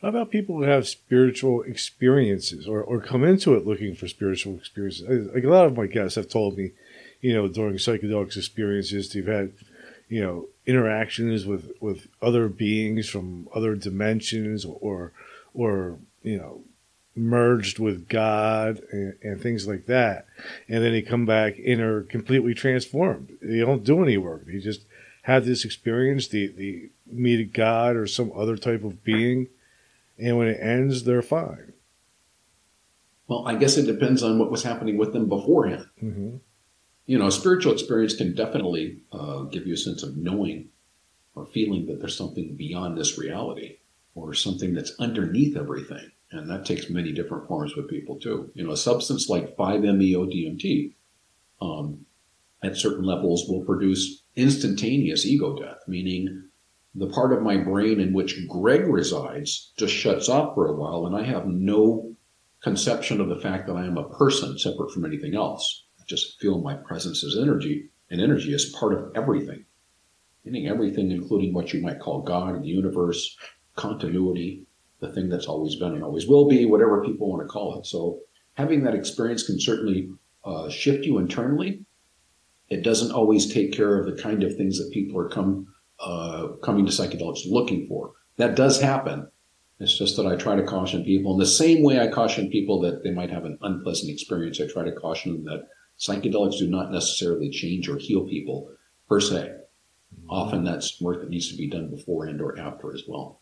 [0.02, 4.56] How about people who have spiritual experiences or, or come into it looking for spiritual
[4.56, 5.30] experiences?
[5.34, 6.72] Like a lot of my guests have told me,
[7.20, 9.54] you know, during psychedelics experiences, they've had,
[10.08, 15.13] you know, interactions with, with other beings from other dimensions or,
[15.56, 16.62] or, you know,
[17.18, 20.28] merged with God and, and, things like that.
[20.70, 23.38] And then he come back and are completely transformed.
[23.42, 24.46] They don't do any work.
[24.46, 24.86] They just
[25.24, 29.48] have this experience, the, the meet God or some other type of being,
[30.18, 31.74] and when it ends, they're fine.
[33.28, 35.88] Well, I guess it depends on what was happening with them beforehand.
[36.02, 36.38] Mm-hmm.
[37.08, 40.70] You know, a spiritual experience can definitely uh, give you a sense of knowing
[41.36, 43.78] or feeling that there's something beyond this reality
[44.16, 46.12] or something that's underneath everything.
[46.32, 48.52] And that takes many different forms with people too.
[48.54, 50.94] You know, a substance like 5-MeO DMT
[51.62, 52.06] um,
[52.62, 56.50] at certain levels will produce instantaneous ego death, meaning
[56.94, 61.06] the part of my brain in which Greg resides just shuts off for a while,
[61.06, 62.16] and I have no
[62.62, 65.86] conception of the fact that I am a person separate from anything else.
[66.00, 69.66] I just feel my presence as energy, and energy is part of everything.
[70.44, 73.38] Meaning everything, including what you might call God, the universe,
[73.76, 74.66] continuity,
[75.00, 77.86] the thing that's always been and always will be, whatever people want to call it.
[77.86, 78.20] So
[78.56, 80.10] having that experience can certainly
[80.44, 81.86] uh, shift you internally.
[82.70, 85.68] It doesn't always take care of the kind of things that people are come
[86.00, 88.12] uh, coming to psychedelics looking for.
[88.38, 89.28] That does happen.
[89.80, 92.82] It's just that I try to caution people in the same way I caution people
[92.82, 94.60] that they might have an unpleasant experience.
[94.60, 95.68] I try to caution them that
[96.00, 98.72] psychedelics do not necessarily change or heal people
[99.08, 99.52] per se.
[100.16, 100.30] Mm-hmm.
[100.30, 103.42] Often that's work that needs to be done before and or after as well.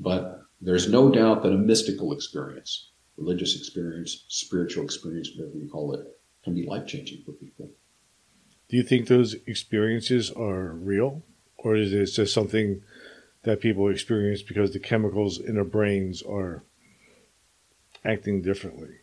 [0.00, 5.92] But there's no doubt that a mystical experience, religious experience, spiritual experience, whatever you call
[5.92, 6.06] it,
[6.42, 7.70] can be life changing for people.
[8.68, 11.22] Do you think those experiences are real?
[11.58, 12.82] Or is it just something
[13.42, 16.62] that people experience because the chemicals in their brains are
[18.02, 18.96] acting differently?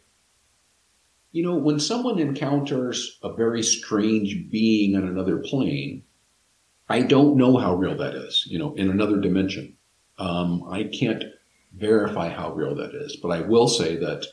[1.31, 6.03] You know, when someone encounters a very strange being on another plane,
[6.89, 9.76] I don't know how real that is, you know, in another dimension.
[10.17, 11.23] Um, I can't
[11.75, 14.25] verify how real that is, but I will say that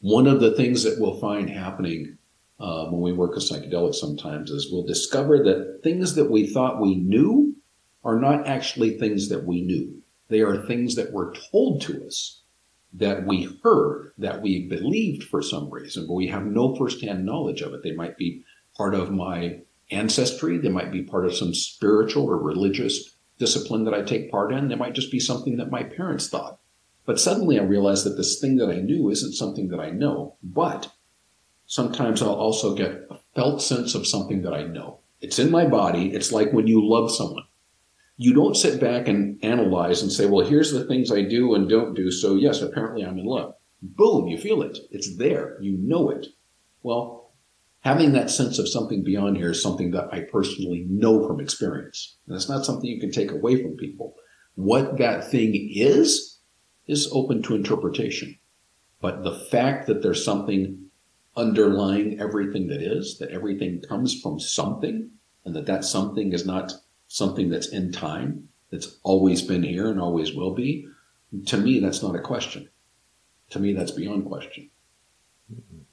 [0.00, 2.18] one of the things that we'll find happening
[2.60, 6.80] uh, when we work with psychedelics sometimes is we'll discover that things that we thought
[6.80, 7.56] we knew
[8.04, 10.02] are not actually things that we knew.
[10.28, 12.42] They are things that were told to us,
[12.92, 17.60] that we heard, that we believed for some reason, but we have no firsthand knowledge
[17.60, 17.82] of it.
[17.82, 18.44] They might be
[18.76, 20.58] part of my ancestry.
[20.58, 24.70] They might be part of some spiritual or religious discipline that I take part in.
[24.70, 26.58] It might just be something that my parents thought.
[27.06, 30.36] But suddenly I realized that this thing that I knew isn't something that I know,
[30.42, 30.92] but
[31.66, 35.00] sometimes I'll also get a felt sense of something that I know.
[35.20, 36.14] It's in my body.
[36.14, 37.44] It's like when you love someone.
[38.16, 41.68] You don't sit back and analyze and say, well, here's the things I do and
[41.68, 42.10] don't do.
[42.10, 43.54] So yes, apparently I'm in love.
[43.82, 44.78] Boom, you feel it.
[44.90, 45.58] It's there.
[45.60, 46.28] You know it.
[46.82, 47.23] Well,
[47.84, 52.16] having that sense of something beyond here is something that I personally know from experience.
[52.26, 54.16] And it's not something you can take away from people.
[54.54, 56.38] What that thing is,
[56.86, 58.38] is open to interpretation.
[59.00, 60.86] But the fact that there's something
[61.36, 65.10] underlying everything that is, that everything comes from something,
[65.44, 66.72] and that that something is not
[67.08, 70.88] something that's in time, that's always been here and always will be,
[71.46, 72.68] to me, that's not a question.
[73.50, 74.70] To me, that's beyond question.
[75.52, 75.83] Mm-hmm.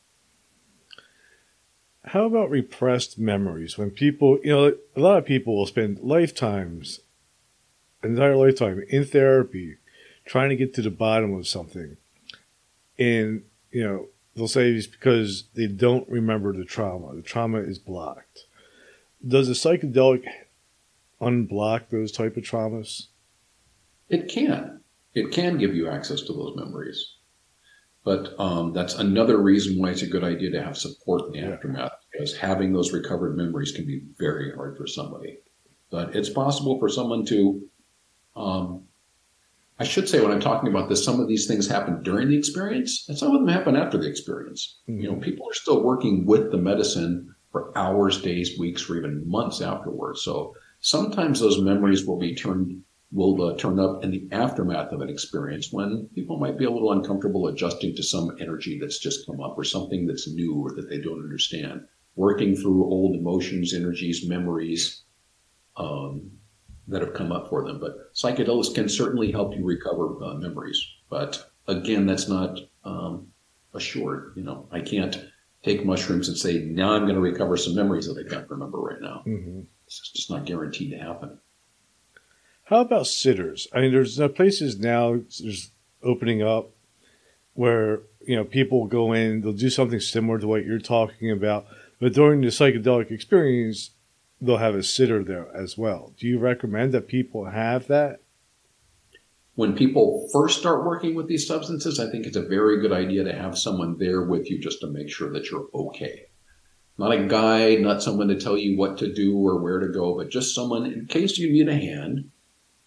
[2.04, 3.78] How about repressed memories?
[3.78, 7.00] When people, you know, a lot of people will spend lifetimes,
[8.04, 9.78] entire lifetime in therapy,
[10.26, 11.98] trying to get to the bottom of something.
[12.98, 17.16] And, you know, they'll say it's because they don't remember the trauma.
[17.16, 18.46] The trauma is blocked.
[19.26, 20.26] Does a psychedelic
[21.22, 23.08] unblock those type of traumas?
[24.10, 24.82] It can.
[25.14, 27.16] It can give you access to those memories.
[28.04, 31.40] But um, that's another reason why it's a good idea to have support in the
[31.40, 31.54] yeah.
[31.54, 35.38] aftermath, because having those recovered memories can be very hard for somebody.
[35.92, 37.62] But it's possible for someone to
[38.36, 38.84] um,
[39.82, 42.38] I should say when I'm talking about this, some of these things happen during the
[42.38, 44.80] experience and some of them happen after the experience.
[44.88, 45.02] Mm-hmm.
[45.02, 49.28] You know, people are still working with the medicine for hours, days, weeks, or even
[49.28, 50.22] months afterwards.
[50.22, 55.02] So sometimes those memories will be turned will uh, turn up in the aftermath of
[55.02, 59.26] an experience when people might be a little uncomfortable adjusting to some energy that's just
[59.26, 61.86] come up or something that's new or that they don't understand.
[62.16, 65.04] Working through old emotions, energies, memories,
[65.78, 66.32] um,
[66.88, 67.80] that have come up for them.
[67.80, 70.86] But psychedelics can certainly help you recover uh, memories.
[71.10, 73.28] But again, that's not um,
[73.74, 74.34] assured.
[74.36, 75.26] You know, I can't
[75.64, 78.80] take mushrooms and say now I'm going to recover some memories that I can't remember
[78.80, 79.24] right now.
[79.28, 79.62] Mm-hmm.
[79.86, 81.40] It's just not guaranteed to happen.
[82.72, 83.68] How about sitters?
[83.74, 86.70] I mean, there's uh, places now there's opening up
[87.54, 91.66] where you know people go in, they'll do something similar to what you're talking about,
[92.00, 93.90] but during the psychedelic experience,
[94.40, 96.14] they'll have a sitter there as well.
[96.18, 98.22] Do you recommend that people have that?
[99.56, 103.26] When people first start working with these substances, I think it's a very good idea
[103.26, 106.28] to have someone there with you just to make sure that you're okay.
[106.98, 110.16] Not a guide, not someone to tell you what to do or where to go,
[110.16, 112.31] but just someone in case you need a hand,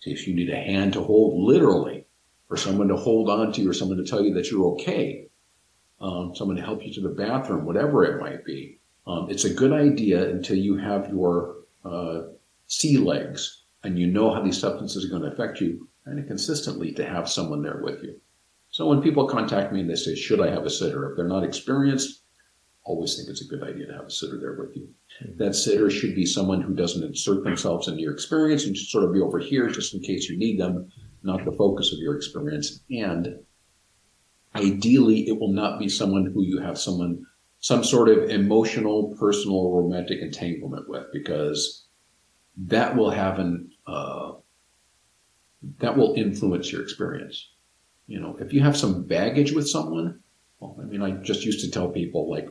[0.05, 2.07] case you need a hand to hold literally,
[2.51, 5.27] or someone to hold on to, or someone to tell you that you're okay,
[6.01, 8.81] um, someone to help you to the bathroom, whatever it might be.
[9.07, 12.23] Um, it's a good idea until you have your uh,
[12.67, 16.27] sea legs and you know how these substances are going to affect you kind of
[16.27, 18.21] consistently to have someone there with you.
[18.71, 21.11] So when people contact me and they say, should I have a sitter?
[21.11, 22.24] If they're not experienced,
[22.85, 24.89] always think it's a good idea to have a sitter there with you.
[25.23, 25.39] Mm-hmm.
[25.39, 29.05] That sitter should be someone who doesn't insert themselves into your experience and should sort
[29.05, 30.91] of be over here just in case you need them,
[31.23, 32.81] not the focus of your experience.
[32.91, 33.39] And
[34.55, 37.27] ideally, it will not be someone who you have someone
[37.61, 41.87] some sort of emotional, personal, romantic entanglement with, because
[42.59, 44.33] that will have an uh,
[45.79, 47.49] that will influence your experience.
[48.07, 50.21] You know, if you have some baggage with someone,
[50.61, 52.49] well, I mean, I just used to tell people like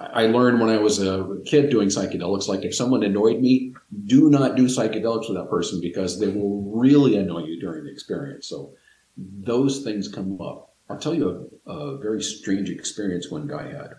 [0.00, 3.74] I learned when I was a kid doing psychedelics, like if someone annoyed me,
[4.06, 7.92] do not do psychedelics with that person because they will really annoy you during the
[7.92, 8.48] experience.
[8.48, 8.74] So
[9.16, 10.74] those things come up.
[10.90, 13.94] I'll tell you a, a very strange experience one guy had.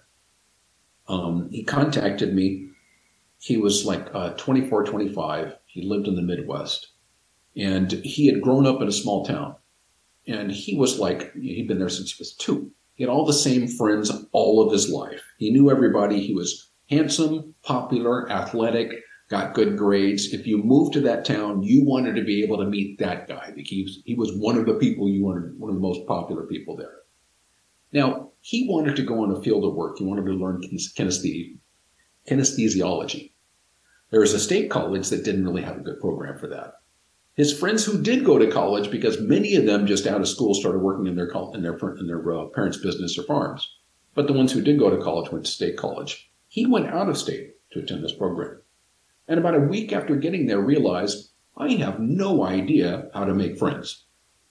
[1.07, 2.69] Um, he contacted me.
[3.39, 5.55] He was like uh, 24, 25.
[5.65, 6.89] He lived in the Midwest
[7.55, 9.55] and he had grown up in a small town.
[10.27, 12.71] And he was like, he'd been there since he was two.
[12.95, 15.24] He had all the same friends all of his life.
[15.37, 16.21] He knew everybody.
[16.21, 18.91] He was handsome, popular, athletic,
[19.29, 20.33] got good grades.
[20.33, 23.53] If you moved to that town, you wanted to be able to meet that guy.
[23.57, 26.43] He was, he was one of the people you wanted, one of the most popular
[26.45, 26.99] people there.
[27.91, 29.97] Now, he wanted to go on a field of work.
[29.97, 31.57] He wanted to learn kinesthesi-
[32.29, 33.31] kinesthesiology.
[34.11, 36.73] There was a state college that didn't really have a good program for that.
[37.33, 40.53] His friends who did go to college, because many of them just out of school
[40.53, 43.67] started working in their in their in their uh, parents' business or farms,
[44.15, 46.31] but the ones who did go to college went to state college.
[46.47, 48.61] He went out of state to attend this program,
[49.27, 53.59] and about a week after getting there, realized I have no idea how to make
[53.59, 54.05] friends,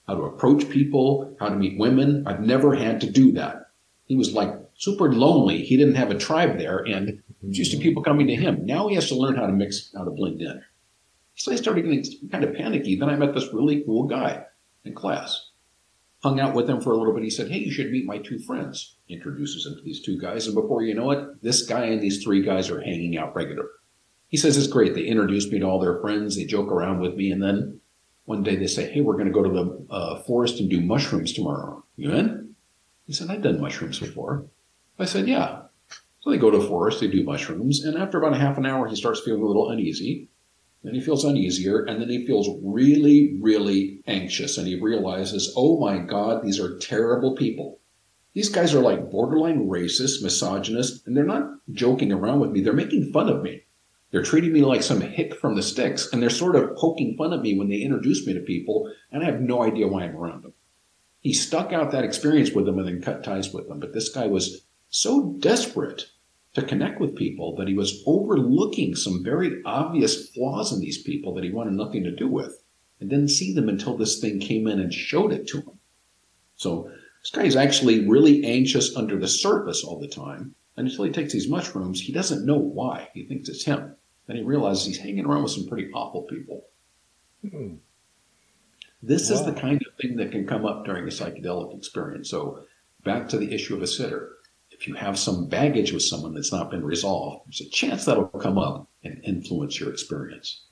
[0.07, 2.25] how to approach people, how to meet women.
[2.25, 3.71] I've never had to do that.
[4.05, 5.63] He was like super lonely.
[5.63, 8.65] He didn't have a tribe there, and used to people coming to him.
[8.65, 10.63] Now he has to learn how to mix, how to blend in.
[11.35, 12.95] So I started getting kind of panicky.
[12.95, 14.45] Then I met this really cool guy
[14.83, 15.49] in class.
[16.23, 17.23] Hung out with him for a little bit.
[17.23, 18.94] He said, Hey, you should meet my two friends.
[19.07, 20.47] Introduces him to these two guys.
[20.47, 23.67] And before you know it, this guy and these three guys are hanging out regular.
[24.27, 24.95] He says, It's great.
[24.95, 26.35] They introduce me to all their friends.
[26.35, 27.31] They joke around with me.
[27.31, 27.79] And then
[28.25, 30.81] one day they say, Hey, we're going to go to the uh, forest and do
[30.81, 31.83] mushrooms tomorrow.
[31.95, 32.55] You in?
[33.05, 34.45] He said, I've done mushrooms before.
[34.97, 35.61] I said, Yeah.
[36.21, 37.83] So they go to the forest, they do mushrooms.
[37.83, 40.29] And after about a half an hour, he starts feeling a little uneasy.
[40.85, 45.79] Then he feels uneasier, and then he feels really, really anxious, and he realizes, oh
[45.79, 47.79] my God, these are terrible people.
[48.35, 52.59] These guys are like borderline racist, misogynist, and they're not joking around with me.
[52.59, 53.63] They're making fun of me.
[54.11, 57.31] They're treating me like some hick from the sticks, and they're sort of poking fun
[57.31, 60.17] at me when they introduce me to people, and I have no idea why I'm
[60.17, 60.53] around them.
[61.21, 63.79] He stuck out that experience with them and then cut ties with them.
[63.79, 66.07] But this guy was so desperate
[66.55, 71.33] to connect with people that he was overlooking some very obvious flaws in these people
[71.35, 72.61] that he wanted nothing to do with
[72.99, 75.79] and didn't see them until this thing came in and showed it to him.
[76.57, 76.91] So
[77.25, 80.53] this guy is actually really anxious under the surface all the time.
[80.77, 83.09] And until he takes these mushrooms, he doesn't know why.
[83.15, 83.95] He thinks it's him.
[84.27, 86.67] Then he realizes he's hanging around with some pretty awful people.
[87.41, 87.77] Hmm.
[89.01, 89.37] This wow.
[89.37, 92.29] is the kind of thing that can come up during a psychedelic experience.
[92.29, 92.59] So
[93.03, 94.33] back to the issue of a sitter
[94.69, 98.27] if you have some baggage with someone that's not been resolved, there's a chance that'll
[98.27, 100.65] come up and influence your experience.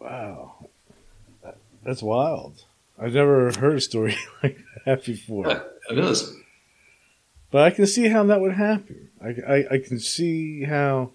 [0.00, 0.68] Wow.
[1.84, 2.64] That's wild.
[2.98, 5.48] I've never heard a story like that before.
[5.90, 6.34] it is.
[7.50, 9.10] But I can see how that would happen.
[9.22, 11.12] I, I, I can see how.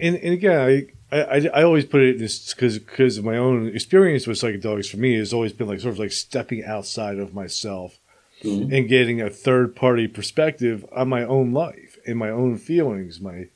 [0.00, 3.68] And, and again, I, I, I always put it just because because of my own
[3.68, 7.34] experience with psychedelics for me has always been like sort of like stepping outside of
[7.34, 7.98] myself
[8.42, 8.72] mm-hmm.
[8.72, 13.46] and getting a third party perspective on my own life and my own feelings, my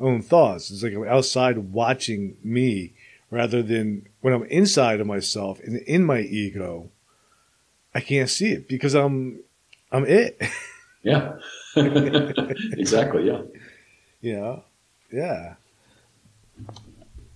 [0.00, 0.70] own thoughts.
[0.70, 2.94] It's like I'm outside watching me
[3.30, 6.90] rather than when I'm inside of myself and in my ego,
[7.94, 9.38] I can't see it because I'm
[9.92, 10.42] I'm it.
[11.04, 11.34] Yeah.
[11.76, 13.42] exactly, yeah.
[14.20, 14.56] Yeah.
[15.12, 15.54] Yeah.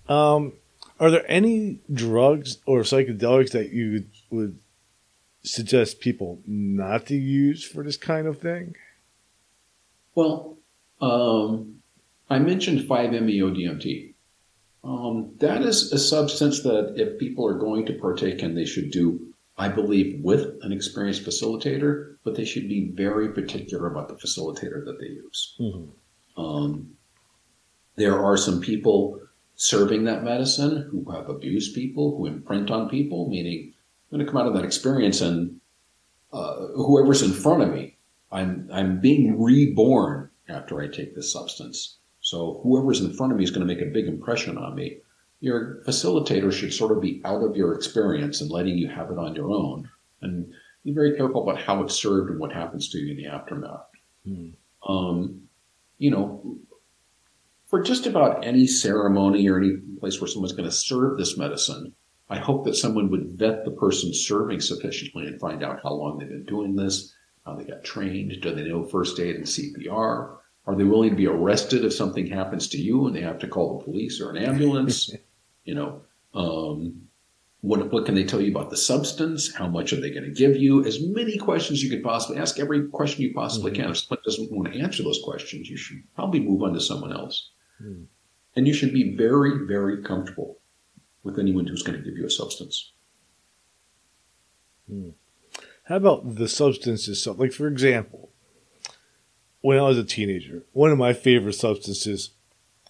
[0.09, 0.51] Um
[0.99, 4.59] are there any drugs or psychedelics that you would
[5.43, 8.75] suggest people not to use for this kind of thing?
[10.13, 10.57] Well,
[10.99, 11.81] um,
[12.29, 14.13] I mentioned 5-MeO-DMT.
[14.83, 18.91] Um, that is a substance that if people are going to partake in, they should
[18.91, 24.15] do, I believe, with an experienced facilitator, but they should be very particular about the
[24.15, 25.55] facilitator that they use.
[25.59, 26.41] Mm-hmm.
[26.41, 26.95] Um,
[27.95, 29.19] there are some people
[29.55, 33.73] serving that medicine who have abused people, who imprint on people, meaning
[34.11, 35.61] I'm going to come out of that experience and
[36.33, 37.97] uh, whoever's in front of me,
[38.31, 41.97] I'm I'm being reborn after I take this substance.
[42.31, 44.99] So whoever's in front of me is going to make a big impression on me.
[45.41, 49.17] Your facilitator should sort of be out of your experience and letting you have it
[49.17, 49.89] on your own,
[50.21, 50.49] and
[50.85, 53.85] be very careful about how it's served and what happens to you in the aftermath.
[54.25, 54.49] Hmm.
[54.87, 55.41] Um,
[55.97, 56.57] you know,
[57.67, 61.93] for just about any ceremony or any place where someone's going to serve this medicine,
[62.29, 66.17] I hope that someone would vet the person serving sufficiently and find out how long
[66.17, 67.13] they've been doing this,
[67.45, 70.37] how they got trained, do they know first aid and CPR?
[70.67, 73.47] Are they willing to be arrested if something happens to you and they have to
[73.47, 75.11] call the police or an ambulance?
[75.63, 76.01] you know,
[76.33, 77.07] um,
[77.61, 79.53] what, what can they tell you about the substance?
[79.53, 80.83] How much are they going to give you?
[80.85, 83.89] As many questions you could possibly ask, every question you possibly can.
[83.89, 87.13] If someone doesn't want to answer those questions, you should probably move on to someone
[87.13, 87.51] else.
[87.79, 88.03] Hmm.
[88.55, 90.57] And you should be very, very comfortable
[91.23, 92.91] with anyone who's going to give you a substance.
[95.83, 97.39] How about the substance itself?
[97.39, 98.30] Like, for example,
[99.61, 102.31] when I was a teenager, one of my favorite substances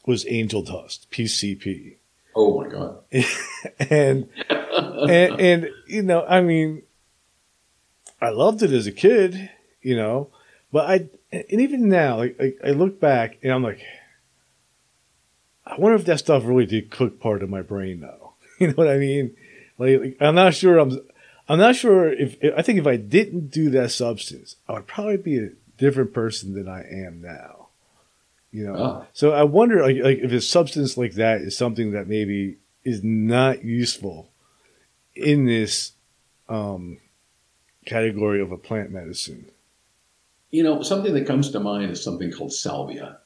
[0.06, 1.98] was angel dust, PCP.
[2.36, 3.00] Oh my God.
[3.80, 6.84] and, and, and, you know, I mean,
[8.22, 9.50] I loved it as a kid,
[9.82, 10.30] you know,
[10.72, 13.82] but I, and even now, like, I, I look back and I'm like,
[15.66, 18.34] I wonder if that stuff really did cook part of my brain, though.
[18.60, 19.36] You know what I mean?
[19.80, 20.78] Like, like, I'm not sure.
[20.78, 21.00] I'm,
[21.50, 25.18] I'm not sure if I think if I didn't do that substance, I would probably
[25.18, 25.50] be a
[25.82, 27.68] different person than I am now.
[28.52, 29.06] You know, Oh.
[29.14, 33.04] so I wonder like, like if a substance like that is something that maybe is
[33.04, 34.30] not useful
[35.16, 35.94] in this
[36.48, 37.00] um,
[37.86, 39.46] category of a plant medicine.
[40.52, 43.18] You know, something that comes to mind is something called salvia.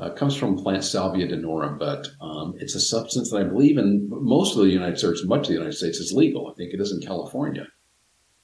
[0.00, 3.78] Uh, it comes from plant Salvia divinorum, but um, it's a substance that I believe
[3.78, 6.50] in most of the United States, much of the United States, is legal.
[6.50, 7.68] I think it is in California.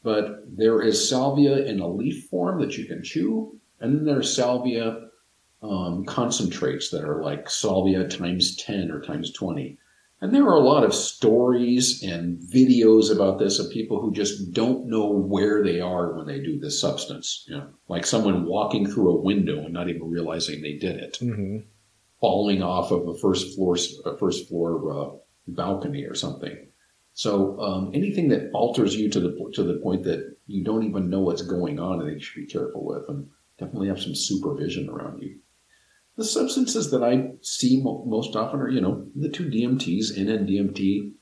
[0.03, 4.34] But there is salvia in a leaf form that you can chew, and then there's
[4.34, 5.09] salvia
[5.62, 9.76] um, concentrates that are like salvia times 10 or times 20.
[10.22, 14.53] And there are a lot of stories and videos about this of people who just
[14.53, 17.44] don't know where they are when they do this substance.
[17.48, 21.18] You know, like someone walking through a window and not even realizing they did it,
[21.20, 21.59] Mm-hmm.
[22.20, 25.11] falling off of a first floor a first floor uh,
[25.48, 26.68] balcony or something.
[27.20, 31.10] So um, anything that alters you to the to the point that you don't even
[31.10, 34.14] know what's going on, I think you should be careful with, and definitely have some
[34.14, 35.36] supervision around you.
[36.16, 41.12] The substances that I see mo- most often are, you know, the two DMTs, NN-DMT,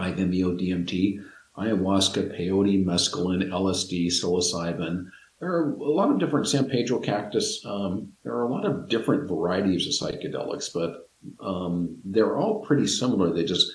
[0.00, 1.22] 5-MeO-DMT,
[1.56, 5.04] ayahuasca, peyote, mescaline, LSD, psilocybin.
[5.38, 7.64] There are a lot of different San Pedro cactus.
[7.64, 11.08] Um, there are a lot of different varieties of psychedelics, but
[11.38, 13.32] um, they're all pretty similar.
[13.32, 13.70] They just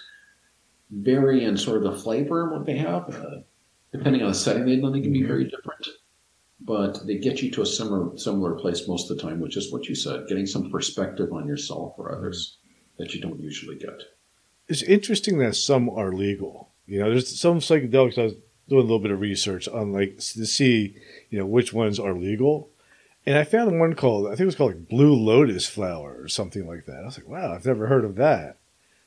[0.95, 3.09] vary in sort of the flavor and what they have.
[3.09, 3.41] Uh,
[3.91, 5.87] depending on the setting they live, they can be very different.
[6.61, 9.71] But they get you to a similar similar place most of the time, which is
[9.71, 12.57] what you said, getting some perspective on yourself or others
[12.97, 14.01] that you don't usually get.
[14.67, 16.71] It's interesting that some are legal.
[16.87, 18.17] You know, there's some psychedelics.
[18.17, 18.35] I was
[18.67, 20.95] doing a little bit of research on like to see,
[21.29, 22.69] you know, which ones are legal.
[23.25, 26.27] And I found one called, I think it was called like Blue Lotus Flower or
[26.27, 27.01] something like that.
[27.01, 28.57] I was like, wow, I've never heard of that.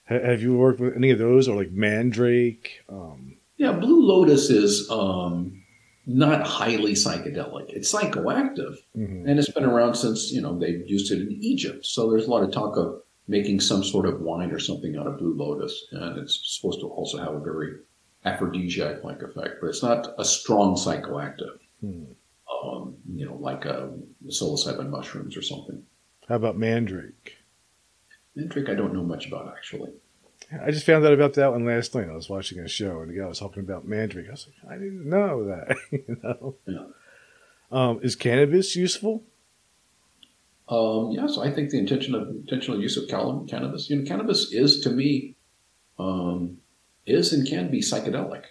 [0.09, 2.85] Ha- Have you worked with any of those or like Mandrake?
[2.89, 5.63] Um, Yeah, Blue Lotus is um,
[6.07, 7.71] not highly psychedelic.
[7.71, 9.29] It's psychoactive, mhm.
[9.29, 11.85] and it's been around since you know they used it in Egypt.
[11.87, 15.07] So there's a lot of talk of making some sort of wine or something out
[15.07, 17.75] of Blue Lotus, and it's supposed to also have a very
[18.25, 21.59] aphrodisiac-like effect, but it's not a strong psychoactive.
[21.81, 22.05] Hmm.
[22.65, 23.89] Um, you know, like uh,
[24.27, 25.83] psilocybin mushrooms or something.
[26.29, 27.38] How about Mandrake?
[28.39, 29.91] Mandrake, I don't know much about actually.
[30.65, 32.09] I just found out about that one last night.
[32.09, 34.29] I was watching a show and the guy was talking about Mandrake.
[34.29, 35.77] I was like, I didn't know that.
[35.91, 36.55] you know?
[36.67, 36.85] Yeah.
[37.71, 39.23] Um, is cannabis useful?
[40.69, 43.91] Um, yes, I think the intention of, intentional use of cal- cannabis.
[43.91, 45.35] You know, cannabis is to me
[45.99, 46.59] um,
[47.07, 48.45] is and can be psychedelic.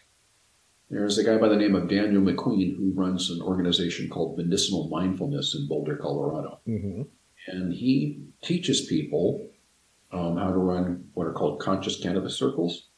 [0.89, 4.88] There's a guy by the name of Daniel McQueen who runs an organization called Medicinal
[4.89, 7.01] Mindfulness in Boulder, Colorado, Mm-hmm.
[7.47, 9.47] and he teaches people
[10.11, 12.89] um, how to run what are called conscious cannabis circles.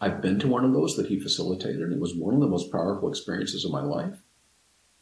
[0.00, 1.80] I've been to one of those that he facilitated.
[1.80, 4.18] and It was one of the most powerful experiences of my life.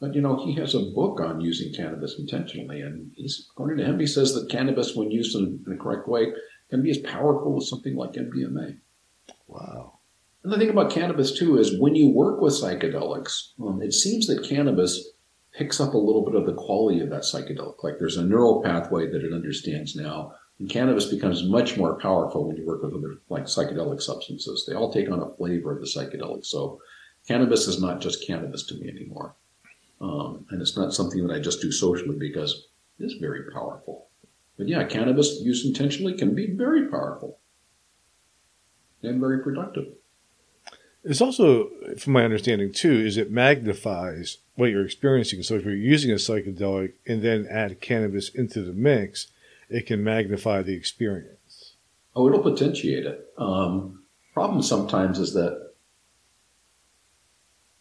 [0.01, 3.85] But you know, he has a book on using cannabis intentionally, and he's according to
[3.85, 6.33] him, he says that cannabis, when used in, in the correct way,
[6.71, 8.79] can be as powerful as something like MDMA.
[9.47, 10.01] Wow.
[10.43, 14.27] And the thing about cannabis too is when you work with psychedelics, um, it seems
[14.27, 15.13] that cannabis
[15.53, 17.85] picks up a little bit of the quality of that psychedelic.
[17.85, 22.47] Like there's a neural pathway that it understands now, and cannabis becomes much more powerful
[22.47, 24.65] when you work with other like psychedelic substances.
[24.65, 26.47] They all take on a flavor of the psychedelic.
[26.47, 26.81] So
[27.27, 29.35] cannabis is not just cannabis to me anymore,
[30.01, 32.69] um, and it's not something that I just do socially because
[33.01, 34.07] it is very powerful.
[34.57, 37.41] But yeah, cannabis used intentionally can be very powerful
[39.03, 39.89] and very productive.
[41.03, 45.43] It's also, from my understanding too, is it magnifies what you're experiencing.
[45.43, 49.27] So if you're using a psychedelic and then add cannabis into the mix,
[49.75, 51.75] it can magnify the experience.
[52.15, 53.27] Oh, it'll potentiate it.
[53.39, 54.05] Um,
[54.35, 55.73] problem sometimes is that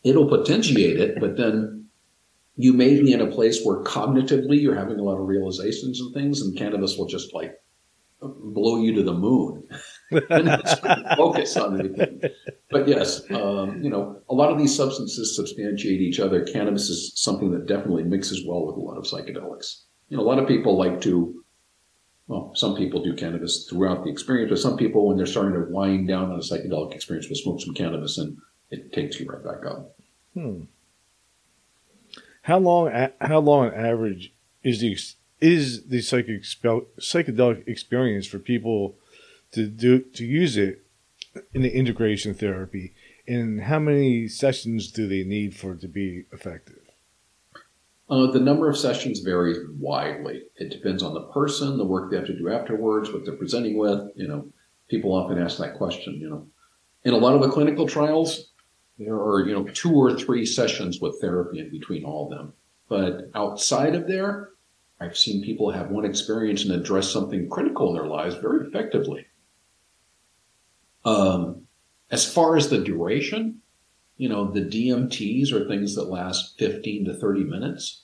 [0.04, 1.90] it'll potentiate it, but then
[2.56, 6.14] you may be in a place where cognitively you're having a lot of realizations and
[6.14, 7.62] things, and cannabis will just like
[8.22, 9.68] blow you to the moon
[10.30, 10.62] and
[11.18, 12.22] focus on everything.
[12.70, 16.44] But yes, um, you know, a lot of these substances substantiate each other.
[16.44, 19.84] Cannabis is something that definitely mixes well with a lot of psychedelics.
[20.10, 21.44] You know, a lot of people like to,
[22.32, 25.70] well, some people do cannabis throughout the experience, but some people, when they're starting to
[25.70, 28.38] wind down on a psychedelic experience, will smoke some cannabis and
[28.70, 29.98] it takes you right back up.
[30.34, 30.62] Hmm.
[32.44, 32.90] How long?
[33.20, 34.32] How long on average
[34.64, 34.98] is the
[35.42, 38.96] is the psychic psychedelic experience for people
[39.52, 40.86] to do to use it
[41.54, 42.94] in the integration therapy,
[43.28, 46.81] and how many sessions do they need for it to be effective?
[48.12, 50.44] Uh, the number of sessions varies widely.
[50.58, 53.78] It depends on the person, the work they have to do afterwards, what they're presenting
[53.78, 54.12] with.
[54.16, 54.52] You know,
[54.90, 56.16] people often ask that question.
[56.16, 56.48] You know,
[57.06, 58.52] in a lot of the clinical trials,
[59.00, 62.54] there are, you know, two or three sessions with therapy in between all of them.
[62.90, 64.50] But outside of there,
[65.00, 69.26] I've seen people have one experience and address something critical in their lives very effectively.
[71.06, 71.66] Um,
[72.12, 73.61] as far as the duration,
[74.22, 78.04] you know, the DMTs are things that last 15 to 30 minutes.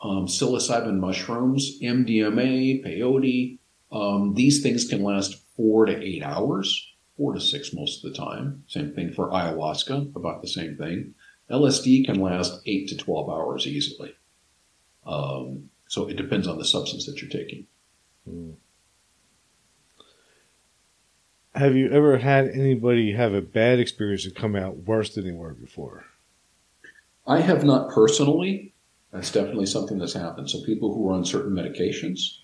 [0.00, 3.58] Um, psilocybin mushrooms, MDMA, peyote,
[3.92, 8.18] um, these things can last four to eight hours four to six most of the
[8.18, 8.64] time.
[8.66, 11.14] Same thing for ayahuasca, about the same thing.
[11.50, 14.14] LSD can last eight to 12 hours easily.
[15.04, 17.66] Um, so it depends on the substance that you're taking.
[18.26, 18.54] Mm.
[21.54, 25.32] Have you ever had anybody have a bad experience and come out worse than they
[25.32, 26.04] were before?
[27.26, 28.72] I have not personally.
[29.12, 30.48] That's definitely something that's happened.
[30.48, 32.38] So people who are on certain medications,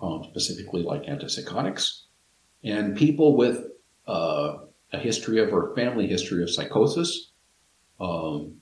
[0.00, 2.04] um, specifically like antipsychotics,
[2.62, 3.66] and people with
[4.06, 4.56] uh,
[4.94, 7.32] a history of or family history of psychosis,
[8.00, 8.54] um,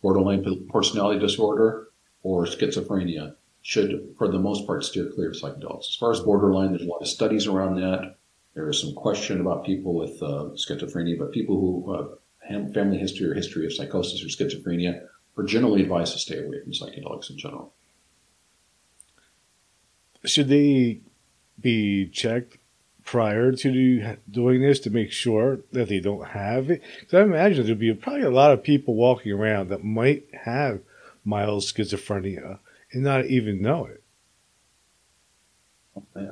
[0.00, 1.88] borderline personality disorder,
[2.22, 5.90] or schizophrenia should, for the most part, steer clear of psychedelics.
[5.90, 8.16] As far as borderline, there's a lot of studies around that.
[8.60, 13.26] There is some question about people with uh, schizophrenia, but people who have family history
[13.26, 15.00] or history of psychosis or schizophrenia
[15.38, 17.72] are generally advised to stay away from psychedelics in general.
[20.26, 21.00] Should they
[21.58, 22.58] be checked
[23.02, 26.82] prior to doing this to make sure that they don't have it?
[27.00, 30.80] Because I imagine there'd be probably a lot of people walking around that might have
[31.24, 32.58] mild schizophrenia
[32.92, 34.02] and not even know it.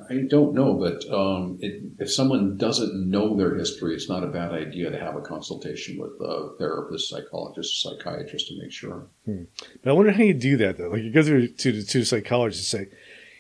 [0.08, 4.28] I don't know, but um, it, if someone doesn't know their history, it's not a
[4.28, 9.06] bad idea to have a consultation with a therapist, psychologist, psychiatrist to make sure.
[9.24, 9.44] Hmm.
[9.82, 10.90] But I wonder how you do that though.
[10.90, 12.96] Like you go to to, to psychologists and say,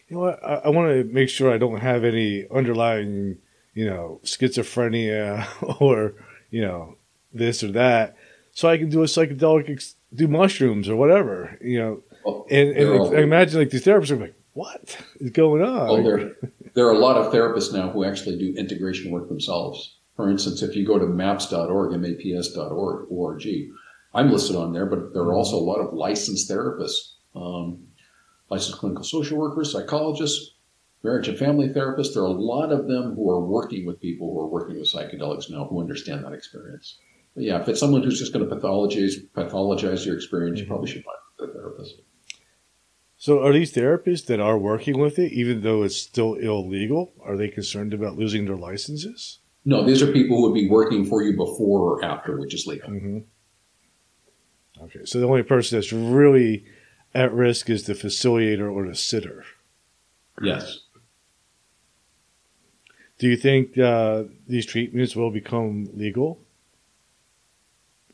[0.08, 3.38] you know what, I, I want to make sure I don't have any underlying,
[3.74, 5.46] you know, schizophrenia
[5.80, 6.14] or,
[6.50, 6.96] you know,
[7.32, 8.16] this or that.
[8.52, 12.02] So I can do a psychedelic, ex- do mushrooms or whatever, you know.
[12.24, 15.86] Well, and, and I imagine like these therapists are like, what is going on?
[15.86, 16.36] Well, there,
[16.74, 19.98] there are a lot of therapists now who actually do integration work themselves.
[20.16, 23.42] For instance, if you go to maps.org, maps.org, org,
[24.14, 27.86] I'm listed on there, but there are also a lot of licensed therapists um,
[28.50, 30.54] licensed clinical social workers, psychologists,
[31.02, 32.14] marriage and family therapists.
[32.14, 34.90] There are a lot of them who are working with people who are working with
[34.90, 36.98] psychedelics now who understand that experience.
[37.34, 40.72] But yeah, if it's someone who's just going to pathologize pathologize your experience, you mm-hmm.
[40.72, 42.00] probably should find a therapist.
[43.20, 47.36] So, are these therapists that are working with it, even though it's still illegal, are
[47.36, 49.40] they concerned about losing their licenses?
[49.64, 52.66] No, these are people who would be working for you before or after, which is
[52.66, 52.88] legal.
[52.90, 53.18] Mm-hmm.
[54.84, 56.64] Okay, so the only person that's really
[57.12, 59.44] at risk is the facilitator or the sitter.
[60.40, 60.78] Yes.
[63.18, 66.40] Do you think uh, these treatments will become legal?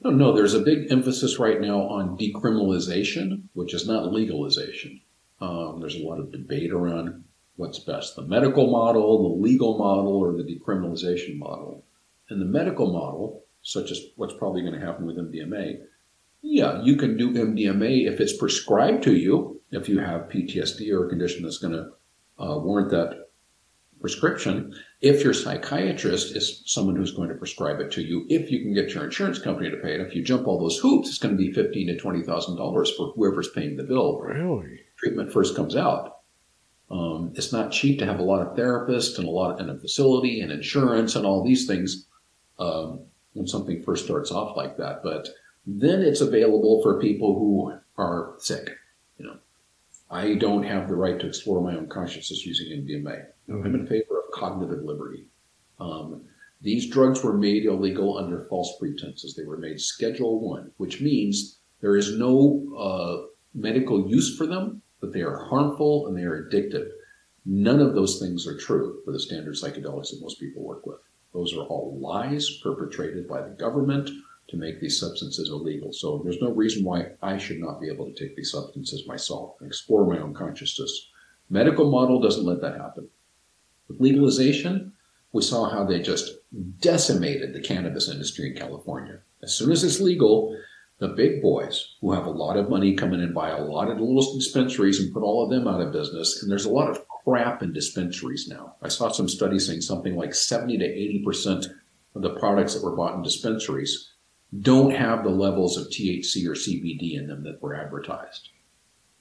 [0.05, 0.33] No, no.
[0.33, 5.01] There's a big emphasis right now on decriminalization, which is not legalization.
[5.41, 7.25] Um, there's a lot of debate around
[7.57, 11.85] what's best the medical model, the legal model, or the decriminalization model.
[12.29, 15.79] And the medical model, such as what's probably going to happen with MDMA,
[16.43, 21.07] yeah, you can do MDMA if it's prescribed to you, if you have PTSD or
[21.07, 21.91] a condition that's going to
[22.39, 23.24] uh, warrant that
[24.05, 24.75] prescription.
[25.01, 28.75] If your psychiatrist is someone who's going to prescribe it to you, if you can
[28.75, 31.35] get your insurance company to pay it, if you jump all those hoops, it's going
[31.35, 34.21] to be fifteen to twenty thousand dollars for whoever's paying the bill.
[34.21, 34.81] Really?
[34.99, 36.19] Treatment first comes out.
[36.91, 39.71] Um, it's not cheap to have a lot of therapists and a lot of, and
[39.71, 42.05] a facility and insurance and all these things
[42.59, 43.01] um,
[43.33, 45.03] when something first starts off like that.
[45.03, 45.31] But
[45.67, 48.77] then it's available for people who are sick.
[50.11, 53.27] I don't have the right to explore my own consciousness using MDMA.
[53.49, 53.67] Mm-hmm.
[53.67, 55.27] I'm in favor of cognitive liberty.
[55.81, 56.23] Um,
[56.61, 59.35] these drugs were made illegal under false pretenses.
[59.35, 64.81] They were made Schedule One, which means There is no uh, medical use for them,
[65.01, 66.89] but they are harmful and they are addictive.
[67.45, 71.01] None of those things are true for the standard psychedelics that most people work with.
[71.35, 74.09] Those are all lies perpetrated by the government
[74.49, 75.93] to make these substances illegal.
[75.93, 79.57] So there's no reason why I should not be able to take these substances myself
[79.61, 81.09] and explore my own consciousness.
[81.51, 83.09] Medical model doesn't let that happen.
[83.89, 84.93] With legalization,
[85.33, 86.33] we saw how they just
[86.81, 89.19] decimated the cannabis industry in California.
[89.43, 90.57] As soon as it's legal,
[90.99, 93.91] the big boys who have a lot of money come in and buy a lot
[93.91, 96.41] of little dispensaries and put all of them out of business.
[96.41, 98.77] And there's a lot of crap in dispensaries now.
[98.81, 100.85] I saw some studies saying something like 70 to
[101.29, 101.67] 80%
[102.15, 104.14] of the products that were bought in dispensaries
[104.61, 108.51] don't have the levels of THC or CBD in them that were advertised.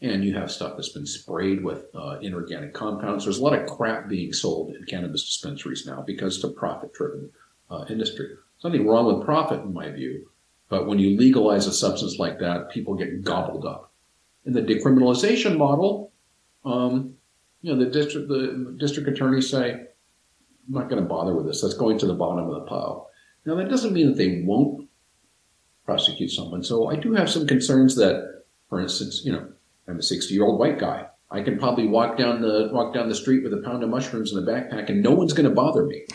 [0.01, 3.23] And you have stuff that's been sprayed with uh, inorganic compounds.
[3.23, 6.93] There's a lot of crap being sold in cannabis dispensaries now because it's a profit
[6.93, 7.31] driven
[7.71, 8.27] uh, industry.
[8.27, 10.29] There's nothing wrong with profit, in my view.
[10.67, 13.91] But when you legalize a substance like that, people get gobbled up.
[14.45, 16.11] In the decriminalization model,
[16.65, 17.15] um,
[17.61, 19.87] you know, the district, the district attorneys say, I'm
[20.67, 21.61] not going to bother with this.
[21.61, 23.09] That's going to the bottom of the pile.
[23.45, 24.82] Now, that doesn't mean that they won't
[25.85, 26.63] prosecute someone.
[26.63, 29.47] So I do have some concerns that, for instance, you know,
[29.87, 31.07] I'm a 60 year old white guy.
[31.29, 34.31] I can probably walk down the walk down the street with a pound of mushrooms
[34.31, 36.05] in a backpack, and no one's going to bother me.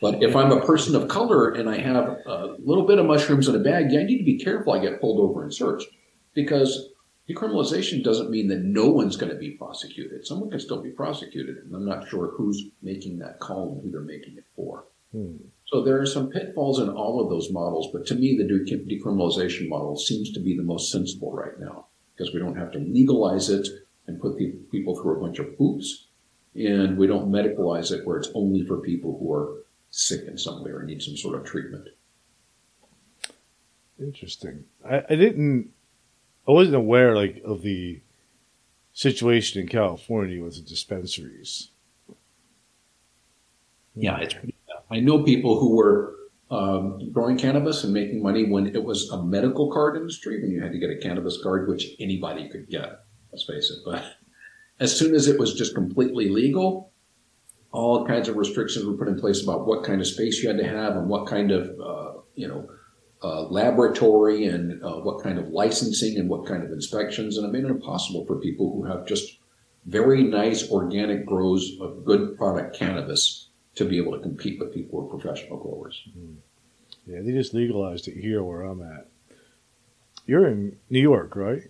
[0.00, 3.48] But if I'm a person of color and I have a little bit of mushrooms
[3.48, 4.72] in a bag, yeah, I need to be careful.
[4.72, 5.88] I get pulled over and searched
[6.34, 6.90] because
[7.28, 10.26] decriminalization doesn't mean that no one's going to be prosecuted.
[10.26, 13.90] Someone can still be prosecuted, and I'm not sure who's making that call and who
[13.90, 14.84] they're making it for.
[15.12, 15.36] Hmm.
[15.66, 19.68] So there are some pitfalls in all of those models, but to me, the decriminalization
[19.68, 23.50] model seems to be the most sensible right now because we don't have to legalize
[23.50, 23.68] it
[24.06, 24.38] and put
[24.70, 26.06] people through a bunch of hoops,
[26.54, 30.64] and we don't medicalize it where it's only for people who are sick in some
[30.64, 31.88] way or need some sort of treatment.
[34.00, 34.64] Interesting.
[34.88, 35.70] I, I didn't.
[36.46, 38.00] I wasn't aware like of the
[38.94, 41.70] situation in California with the dispensaries.
[43.94, 44.54] Yeah, it's pretty
[44.90, 46.14] I know people who were
[46.50, 50.62] um, growing cannabis and making money when it was a medical card industry, when you
[50.62, 53.78] had to get a cannabis card, which anybody could get, let's face it.
[53.84, 54.04] But
[54.80, 56.92] as soon as it was just completely legal,
[57.70, 60.58] all kinds of restrictions were put in place about what kind of space you had
[60.58, 62.66] to have and what kind of, uh, you know,
[63.22, 67.36] uh, laboratory and uh, what kind of licensing and what kind of inspections.
[67.36, 69.38] And it made it impossible for people who have just
[69.84, 73.47] very nice organic grows of good product cannabis
[73.78, 76.02] to be able to compete with people who are professional growers.
[76.10, 77.12] Mm-hmm.
[77.12, 79.06] Yeah, they just legalized it here where I'm at.
[80.26, 81.62] You're in New York, right?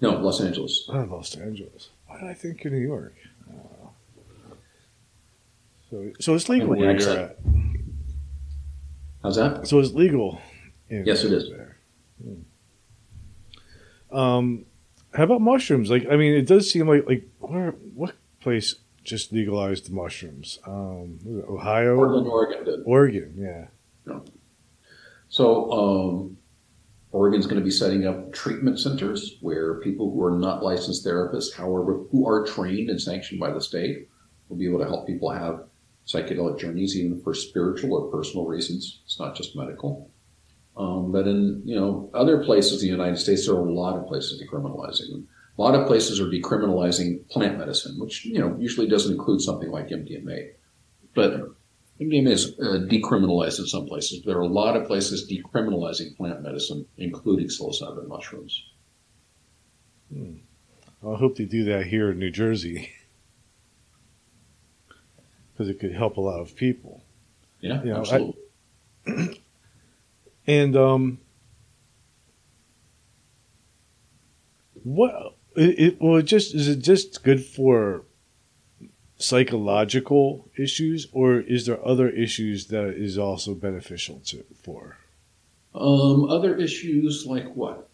[0.00, 0.88] No, Los Angeles.
[0.88, 1.88] Oh, Los Angeles.
[2.06, 3.14] Why did I think you're New York?
[3.50, 3.88] Uh,
[5.90, 7.38] so, so it's legal where you're at.
[9.22, 9.66] How's that?
[9.66, 10.40] So it's legal.
[10.88, 11.50] yes, it is.
[11.50, 11.76] There.
[12.22, 14.16] Hmm.
[14.16, 14.64] Um,
[15.14, 15.90] how about mushrooms?
[15.90, 18.76] Like, I mean, it does seem like like where what place
[19.08, 20.58] just legalized the mushrooms.
[20.66, 22.80] Um, Ohio, Portland, Oregon did.
[22.84, 23.66] Oregon, yeah.
[24.06, 24.20] yeah.
[25.30, 26.36] So um,
[27.10, 31.54] Oregon's going to be setting up treatment centers where people who are not licensed therapists,
[31.54, 34.08] however, who are trained and sanctioned by the state,
[34.48, 35.64] will be able to help people have
[36.06, 39.00] psychedelic journeys, even for spiritual or personal reasons.
[39.04, 40.10] It's not just medical.
[40.76, 43.96] Um, but in you know other places in the United States, there are a lot
[43.96, 45.28] of places decriminalizing them.
[45.58, 49.70] A lot of places are decriminalizing plant medicine, which you know usually doesn't include something
[49.70, 50.52] like MDMA.
[51.14, 51.50] But
[52.00, 54.22] MDMA is uh, decriminalized in some places.
[54.24, 58.64] There are a lot of places decriminalizing plant medicine, including psilocybin mushrooms.
[60.12, 60.34] Hmm.
[61.02, 62.90] I hope they do that here in New Jersey
[65.52, 67.02] because it could help a lot of people.
[67.60, 68.34] Yeah, you know, absolutely.
[69.08, 69.38] I,
[70.46, 71.18] and um,
[74.84, 78.04] what it, it, well, it just is it just good for
[79.16, 84.96] psychological issues, or is there other issues that is also beneficial to for?
[85.74, 87.88] Um, other issues like what?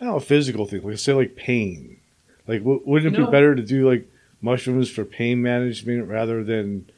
[0.00, 2.00] Know, physical things, like say like pain.
[2.46, 4.10] Like, w- wouldn't it be better to do like
[4.40, 6.90] mushrooms for pain management rather than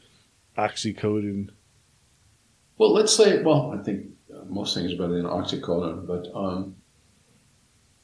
[0.57, 1.49] oxycodone?
[2.77, 4.07] Well, let's say, well, I think
[4.47, 6.75] most things are better than oxycodone, but um,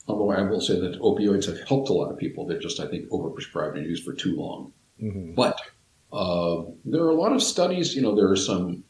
[0.10, 2.47] Although I will say that opioids have helped a lot of people.
[2.47, 4.74] They're just, I think, overprescribed and used for too long.
[5.01, 5.36] Mm-hmm.
[5.36, 5.62] But
[6.12, 7.95] uh, there are a lot of studies.
[7.95, 8.84] You know, there are some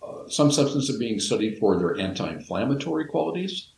[0.00, 3.70] uh, some substances being studied for their anti-inflammatory qualities.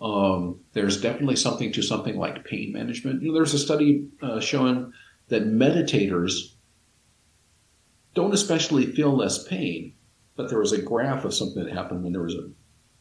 [0.00, 3.22] Um, there's definitely something to something like pain management.
[3.22, 4.92] You know, there's a study uh, showing
[5.28, 6.54] that meditators
[8.14, 9.94] don't especially feel less pain,
[10.34, 12.50] but there was a graph of something that happened when there was a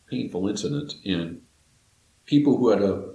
[0.10, 1.42] painful incident in
[2.26, 3.14] people who had a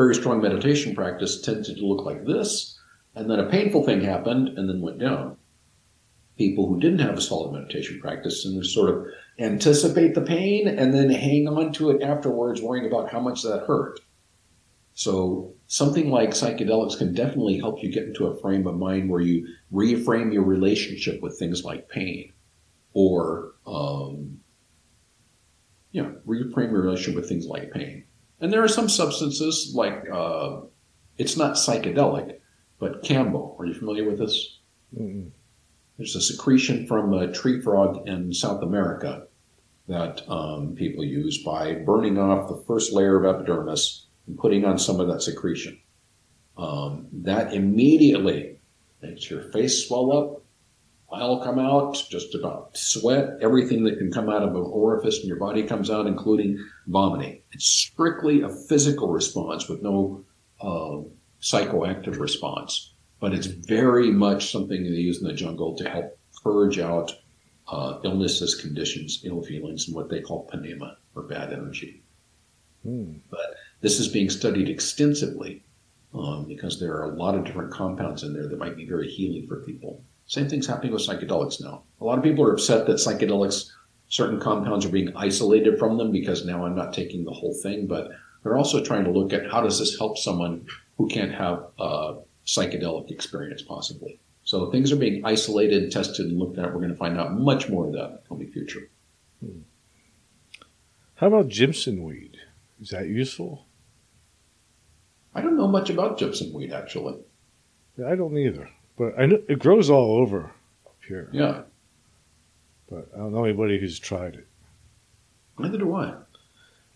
[0.00, 2.78] very strong meditation practice tended to look like this,
[3.14, 5.36] and then a painful thing happened and then went down.
[6.38, 9.04] People who didn't have a solid meditation practice and sort of
[9.38, 13.66] anticipate the pain and then hang on to it afterwards, worrying about how much that
[13.66, 14.00] hurt.
[14.94, 19.20] So something like psychedelics can definitely help you get into a frame of mind where
[19.20, 22.32] you reframe your relationship with things like pain
[22.94, 24.40] or, um,
[25.92, 28.04] you know, reframe your relationship with things like pain.
[28.40, 30.60] And there are some substances like, uh,
[31.18, 32.38] it's not psychedelic,
[32.78, 33.58] but Kambo.
[33.58, 34.58] Are you familiar with this?
[34.98, 35.30] Mm-mm.
[35.98, 39.26] There's a secretion from a tree frog in South America
[39.88, 44.78] that um, people use by burning off the first layer of epidermis and putting on
[44.78, 45.78] some of that secretion.
[46.56, 48.60] Um, that immediately
[49.02, 50.42] makes your face swell up,
[51.10, 55.28] bile come out, just about sweat, everything that can come out of an orifice in
[55.28, 57.42] your body comes out, including vomiting.
[57.52, 60.24] It's strictly a physical response with no
[60.60, 60.98] uh,
[61.40, 66.78] psychoactive response, but it's very much something they use in the jungle to help purge
[66.78, 67.12] out
[67.68, 72.02] uh, illnesses, conditions, ill feelings, and what they call panema or bad energy.
[72.82, 73.14] Hmm.
[73.30, 75.62] But this is being studied extensively
[76.14, 79.08] um, because there are a lot of different compounds in there that might be very
[79.08, 80.02] healing for people.
[80.30, 81.82] Same thing's happening with psychedelics now.
[82.00, 83.68] A lot of people are upset that psychedelics,
[84.06, 87.88] certain compounds are being isolated from them because now I'm not taking the whole thing,
[87.88, 88.12] but
[88.44, 92.18] they're also trying to look at how does this help someone who can't have a
[92.46, 94.20] psychedelic experience possibly.
[94.44, 96.66] So things are being isolated, tested, and looked at.
[96.66, 98.88] We're going to find out much more of that in the coming future.
[99.44, 99.62] Hmm.
[101.16, 102.36] How about Jimson weed?
[102.80, 103.66] Is that useful?
[105.34, 107.18] I don't know much about Jimson weed actually.
[107.98, 108.70] Yeah, I don't either,
[109.00, 110.50] but I know it grows all over
[110.86, 111.30] up here.
[111.32, 111.62] Yeah,
[112.90, 114.46] But I don't know anybody who's tried it.
[115.58, 116.14] neither do I.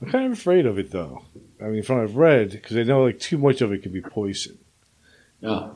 [0.02, 1.24] I'm kind of afraid of it though.
[1.62, 3.90] I mean, from what I've read, because I know like too much of it can
[3.92, 4.58] be poison.
[5.40, 5.70] Yeah.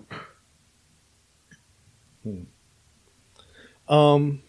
[3.88, 4.42] Um.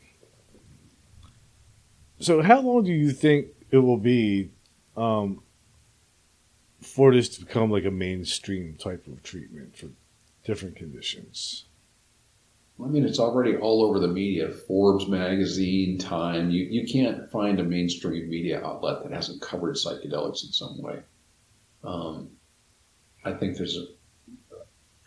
[2.19, 4.49] So, how long do you think it will be
[4.97, 5.41] um,
[6.81, 9.87] for this to become like a mainstream type of treatment for
[10.43, 11.68] different conditions?
[12.83, 14.49] I mean, it's already all over the media.
[14.49, 16.49] Forbes magazine, Time.
[16.49, 21.01] You you can't find a mainstream media outlet that hasn't covered psychedelics in some way.
[21.83, 22.29] Um,
[23.25, 23.85] I think there's a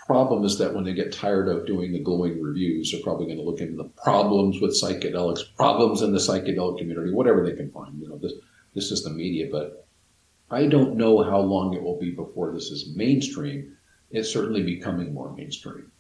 [0.07, 3.39] problem is that when they get tired of doing the glowing reviews, they're probably going
[3.39, 7.71] to look into the problems with psychedelics, problems in the psychedelic community, whatever they can
[7.71, 7.99] find.
[7.99, 8.35] You know, this
[8.75, 9.87] this is the media, but
[10.51, 13.79] I don't know how long it will be before this is mainstream.
[14.11, 15.91] It's certainly becoming more mainstream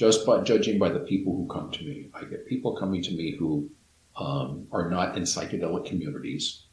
[0.00, 2.08] just by judging by the people who come to me.
[2.14, 3.68] I get people coming to me who
[4.16, 6.64] um, are not in psychedelic communities,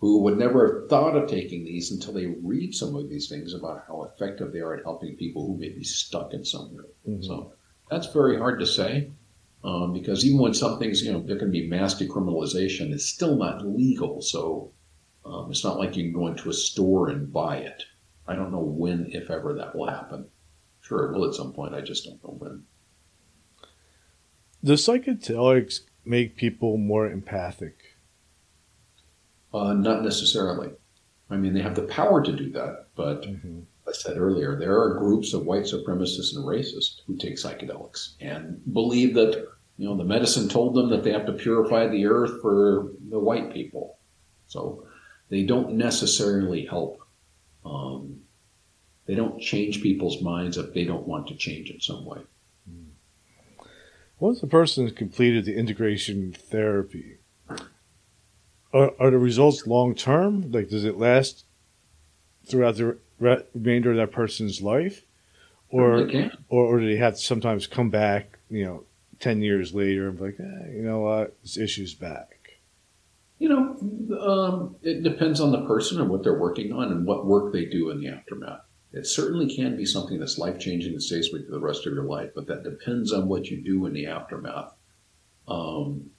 [0.00, 3.54] who would never have thought of taking these until they read some of these things
[3.54, 6.84] about how effective they are at helping people who may be stuck in some way.
[7.08, 7.24] Mhm.
[7.24, 7.54] So
[7.88, 9.10] that's very hard to say.
[9.64, 13.66] Um, because even when something's, you know, there can be mass decriminalization, it's still not
[13.66, 14.20] legal.
[14.20, 14.72] So
[15.24, 17.82] um, it's not like you can go into a store and buy it.
[18.28, 20.26] I don't know when, if ever, that will happen.
[20.82, 21.74] Sure, it will at some point.
[21.74, 22.62] I just don't know when.
[24.64, 27.76] Does psychedelics make people more empathic?
[29.52, 30.70] Uh, not necessarily.
[31.28, 33.60] I mean, they have the power to do that, but Mm-hmm.
[33.86, 38.60] I said earlier, there are groups of white supremacists and racists who take psychedelics and
[38.72, 39.46] believe that
[39.76, 43.18] you know the medicine told them that they have to purify the earth for the
[43.18, 43.98] white people.
[44.46, 44.86] So
[45.28, 47.02] they don't necessarily help.
[47.64, 48.20] Um,
[49.06, 52.20] they don't change people's minds if they don't want to change in some way.
[54.18, 57.18] Once a person has completed the integration therapy,
[58.72, 60.50] are, are the results long term?
[60.50, 61.44] Like, does it last
[62.46, 65.02] throughout the re- remainder of that person's life,
[65.68, 66.08] or
[66.48, 68.38] or, or do they have to sometimes come back?
[68.50, 68.84] You know,
[69.20, 72.30] ten years later and be like, eh, you know what, this issue's back.
[73.38, 77.26] You know, um, it depends on the person and what they're working on and what
[77.26, 78.60] work they do in the aftermath.
[78.94, 81.84] It certainly can be something that's life changing and stays with you for the rest
[81.84, 84.72] of your life, but that depends on what you do in the aftermath.
[85.48, 86.10] Um,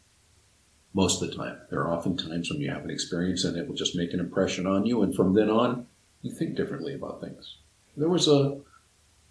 [0.94, 3.68] most of the time, there are often times when you have an experience and it
[3.68, 5.88] will just make an impression on you, and from then on,
[6.22, 7.58] you think differently about things.
[7.96, 8.60] There was a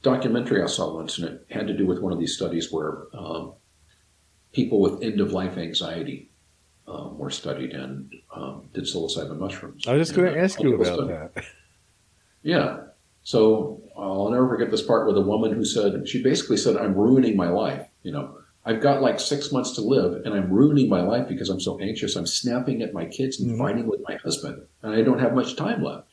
[0.03, 3.05] documentary I saw once, and it had to do with one of these studies where
[3.13, 3.53] um,
[4.53, 6.31] people with end of life anxiety
[6.87, 9.87] um, were studied and um, did psilocybin mushrooms.
[9.87, 11.09] I was just going to uh, ask you about study.
[11.09, 11.45] that.
[12.43, 12.81] Yeah.
[13.25, 16.95] So I'll never forget this part with a woman who said, she basically said, I'm
[16.95, 17.89] ruining my life.
[18.03, 21.49] You know, I've got like six months to live and I'm ruining my life because
[21.49, 22.17] I'm so anxious.
[22.17, 23.59] I'm snapping at my kids and Mhm.
[23.59, 26.09] fighting with my husband and I don't have much time left.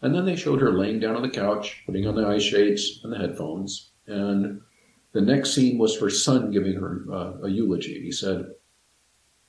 [0.00, 3.00] And then they showed her laying down on the couch, putting on the eye shades
[3.04, 3.90] and the headphones.
[4.06, 4.60] And
[5.12, 8.02] the next scene was her son giving her uh, a eulogy.
[8.02, 8.46] He said,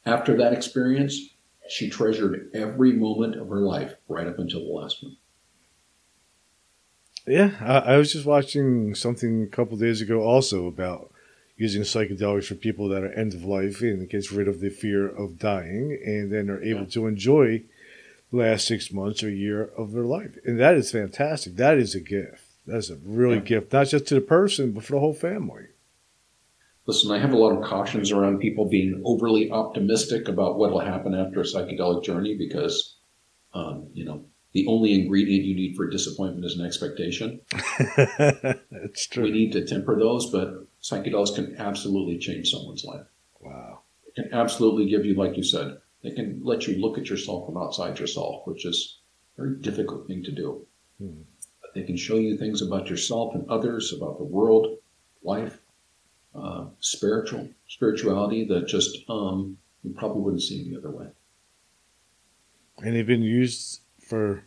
[0.06, 1.20] after that experience,
[1.68, 5.18] she treasured every moment of her life right up until the last one.
[7.28, 11.12] Yeah, I, I was just watching something a couple days ago also about
[11.58, 14.70] using psychedelics for people that are end of life and it gets rid of the
[14.70, 16.88] fear of dying and then are able Yeah.
[16.88, 17.64] to enjoy
[18.32, 20.38] the last six months or year of their life.
[20.46, 21.56] And that is fantastic.
[21.56, 22.44] That is a gift.
[22.68, 23.42] That's a really Yeah.
[23.44, 25.68] gift, not just to the person, but for the whole family.
[26.88, 30.80] Listen, I have a lot of cautions around people being overly optimistic about what will
[30.80, 32.98] happen after a psychedelic journey because,
[33.54, 34.26] um, you know,
[34.56, 37.42] the only ingredient you need for disappointment is an expectation.
[37.98, 39.26] That's true.
[39.26, 43.06] We need to temper those, but psychedelics can absolutely change someone's life.
[43.42, 43.82] wow.
[44.08, 47.46] It can absolutely give you, like you said, they can let you look at yourself
[47.46, 49.00] from outside yourself, which is
[49.38, 50.66] a very difficult thing to do.
[51.00, 51.24] Hmm.
[51.62, 54.78] But they can show you things about yourself and others, about the world,
[55.22, 55.60] life,
[56.34, 61.08] uh, spiritual spirituality that just um, you probably wouldn't see any other way.
[62.82, 64.44] And they've been used for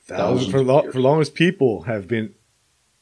[0.00, 0.92] thousands, Thousands for, of lo- years.
[0.94, 2.34] for long as people have been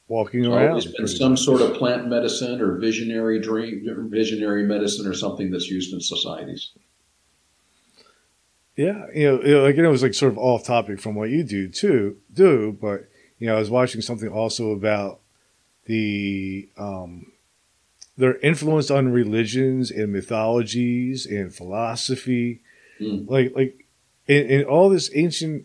[0.08, 0.76] walking around.
[0.78, 1.40] It's been some much.
[1.40, 6.70] sort of plant medicine or visionary dream, visionary medicine or something that's used in societies.
[8.76, 11.30] Yeah, you know, you know, again, it was like sort of off topic from what
[11.30, 15.20] you do too, do, but you know, I was watching something also about
[15.86, 17.32] the um,
[18.18, 22.60] their influence on religions and mythologies and philosophy,
[23.00, 23.28] Mm.
[23.28, 23.85] like like
[24.26, 25.64] in, all this ancient,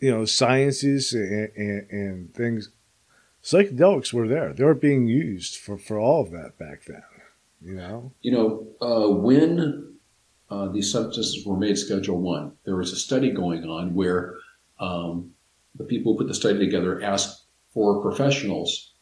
[0.00, 2.70] you know, sciences and, and, and things.
[3.42, 7.02] Psychedelics were there; they were being used for for all of that back then.
[7.62, 9.96] You know, You know, uh, when
[10.50, 14.34] uh, these substances were made Schedule One, there was a study going on where
[14.78, 15.32] um,
[15.76, 18.92] the people who put the study together asked for professionals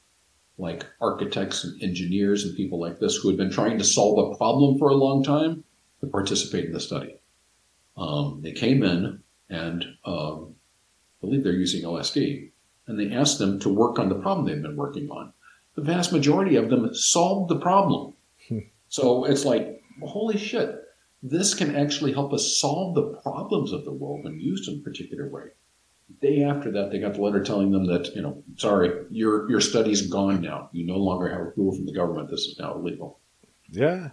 [0.58, 4.36] like architects and engineers and people like this who had been trying to solve a
[4.36, 5.64] problem for a long time
[6.00, 7.16] to participate in the study.
[7.96, 10.54] Um, they came in and um,
[11.22, 12.50] I believe they're using LSD,
[12.86, 15.32] and they asked them to work on the problem they've been working on.
[15.74, 18.14] The vast majority of them solved the problem.
[18.88, 20.76] So it's like, holy shit,
[21.20, 24.82] this can actually help us solve the problems of the world when used in a
[24.82, 25.46] particular way.
[26.20, 29.60] Day after that, they got the letter telling them that, you know, sorry, your your
[29.60, 30.68] study's gone now.
[30.70, 32.30] You no longer have approval from the government.
[32.30, 33.18] This is now illegal.
[33.68, 34.10] Yeah,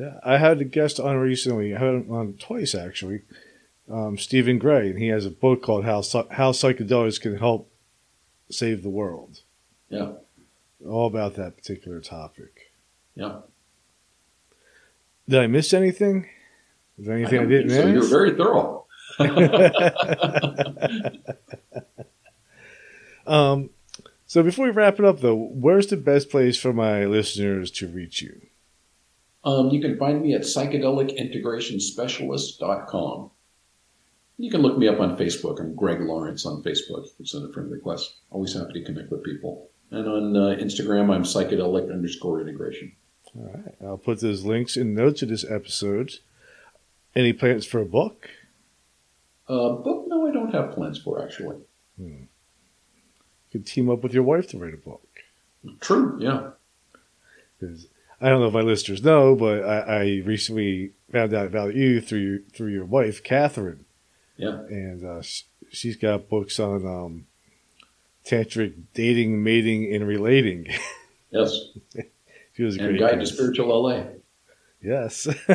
[0.00, 0.18] yeah.
[0.24, 1.72] I had a guest on recently.
[1.74, 3.22] I had him on twice actually.
[3.90, 7.70] Um, Stephen Gray, and he has a book called "How How Psychedelics Can Help
[8.50, 9.42] Save the World."
[9.88, 10.12] Yeah,
[10.86, 12.72] All about that particular topic.
[13.14, 13.40] yeah.
[15.28, 16.28] Did I miss anything?
[16.98, 17.86] Is there anything I, don't didn't so.
[17.86, 18.86] You're very thorough.
[23.26, 23.70] um,
[24.26, 27.88] so before we wrap it up, though, where's the best place for my listeners to
[27.88, 28.40] reach you?
[29.44, 33.30] Um, you can find me at psychedelicintegrationspecialist.com.
[34.38, 35.60] You can look me up on Facebook.
[35.60, 37.04] I'm Greg Lawrence on Facebook.
[37.04, 38.14] You can send a friend request.
[38.30, 39.68] Always happy to connect with people.
[39.90, 42.92] And on uh, Instagram, I'm psychedelic underscore integration.
[43.36, 46.14] All right, I'll put those links in notes of this episode.
[47.14, 48.28] Any plans for a book?
[49.48, 50.04] Uh, book?
[50.08, 51.56] no, I don't have plans for actually.
[51.98, 52.28] You
[53.52, 55.02] could team up with your wife to write a book.
[55.80, 56.50] True, yeah.
[57.60, 57.86] 'Cause
[58.20, 62.00] I don't know if my listeners know, but I, I recently found out about you
[62.00, 63.84] through your, through your wife, Catherine,
[64.36, 64.58] Yeah.
[64.68, 65.22] and uh,
[65.70, 67.26] she's got books on um,
[68.24, 70.66] tantric dating, mating, and relating.
[71.32, 71.56] Yes.
[72.56, 73.26] she was a And great Guide to.
[73.26, 74.02] Spiritual LA.
[74.82, 75.28] Yes.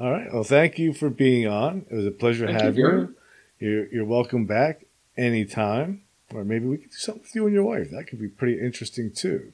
[0.00, 0.32] All right.
[0.32, 1.84] Well, thank you for being on.
[1.90, 3.00] It was a pleasure Thank you, having Gary.
[3.00, 3.14] you.
[3.58, 6.02] You're, you're welcome back anytime.
[6.32, 7.90] Or maybe we could do something with you and your wife.
[7.90, 9.52] That could be pretty interesting too.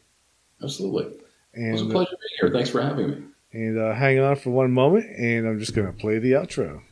[0.62, 1.14] Absolutely.
[1.54, 2.50] It was a pleasure being here.
[2.50, 3.22] Thanks for having me.
[3.52, 6.82] and uh, hang on for one moment, and I'm just going to play the outro.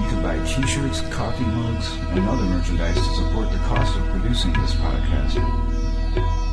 [0.00, 4.54] You can buy t-shirts, coffee mugs, and other merchandise to support the cost of producing
[4.54, 5.34] this podcast.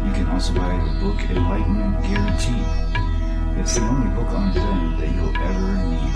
[0.05, 2.90] You can also buy the book Enlightenment Guaranteed.
[3.57, 6.15] It's the only book on Zen that you'll ever need.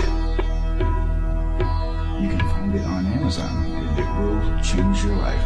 [2.22, 5.46] You can find it on Amazon and it will change your life.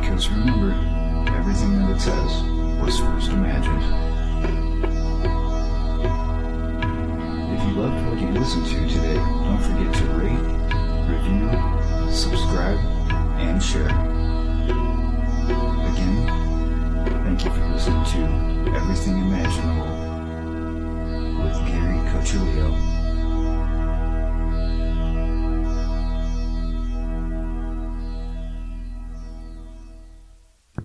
[0.00, 0.72] Because remember,
[1.36, 2.42] everything that it says
[2.80, 3.84] was first imagined.
[7.54, 10.44] If you loved what you listened to today, don't forget to rate,
[11.10, 12.78] review, subscribe,
[13.38, 13.90] and share.
[15.90, 16.39] Again,
[17.42, 19.86] thank you for listening to Everything Imaginable
[21.42, 22.89] with Gary Cochilio.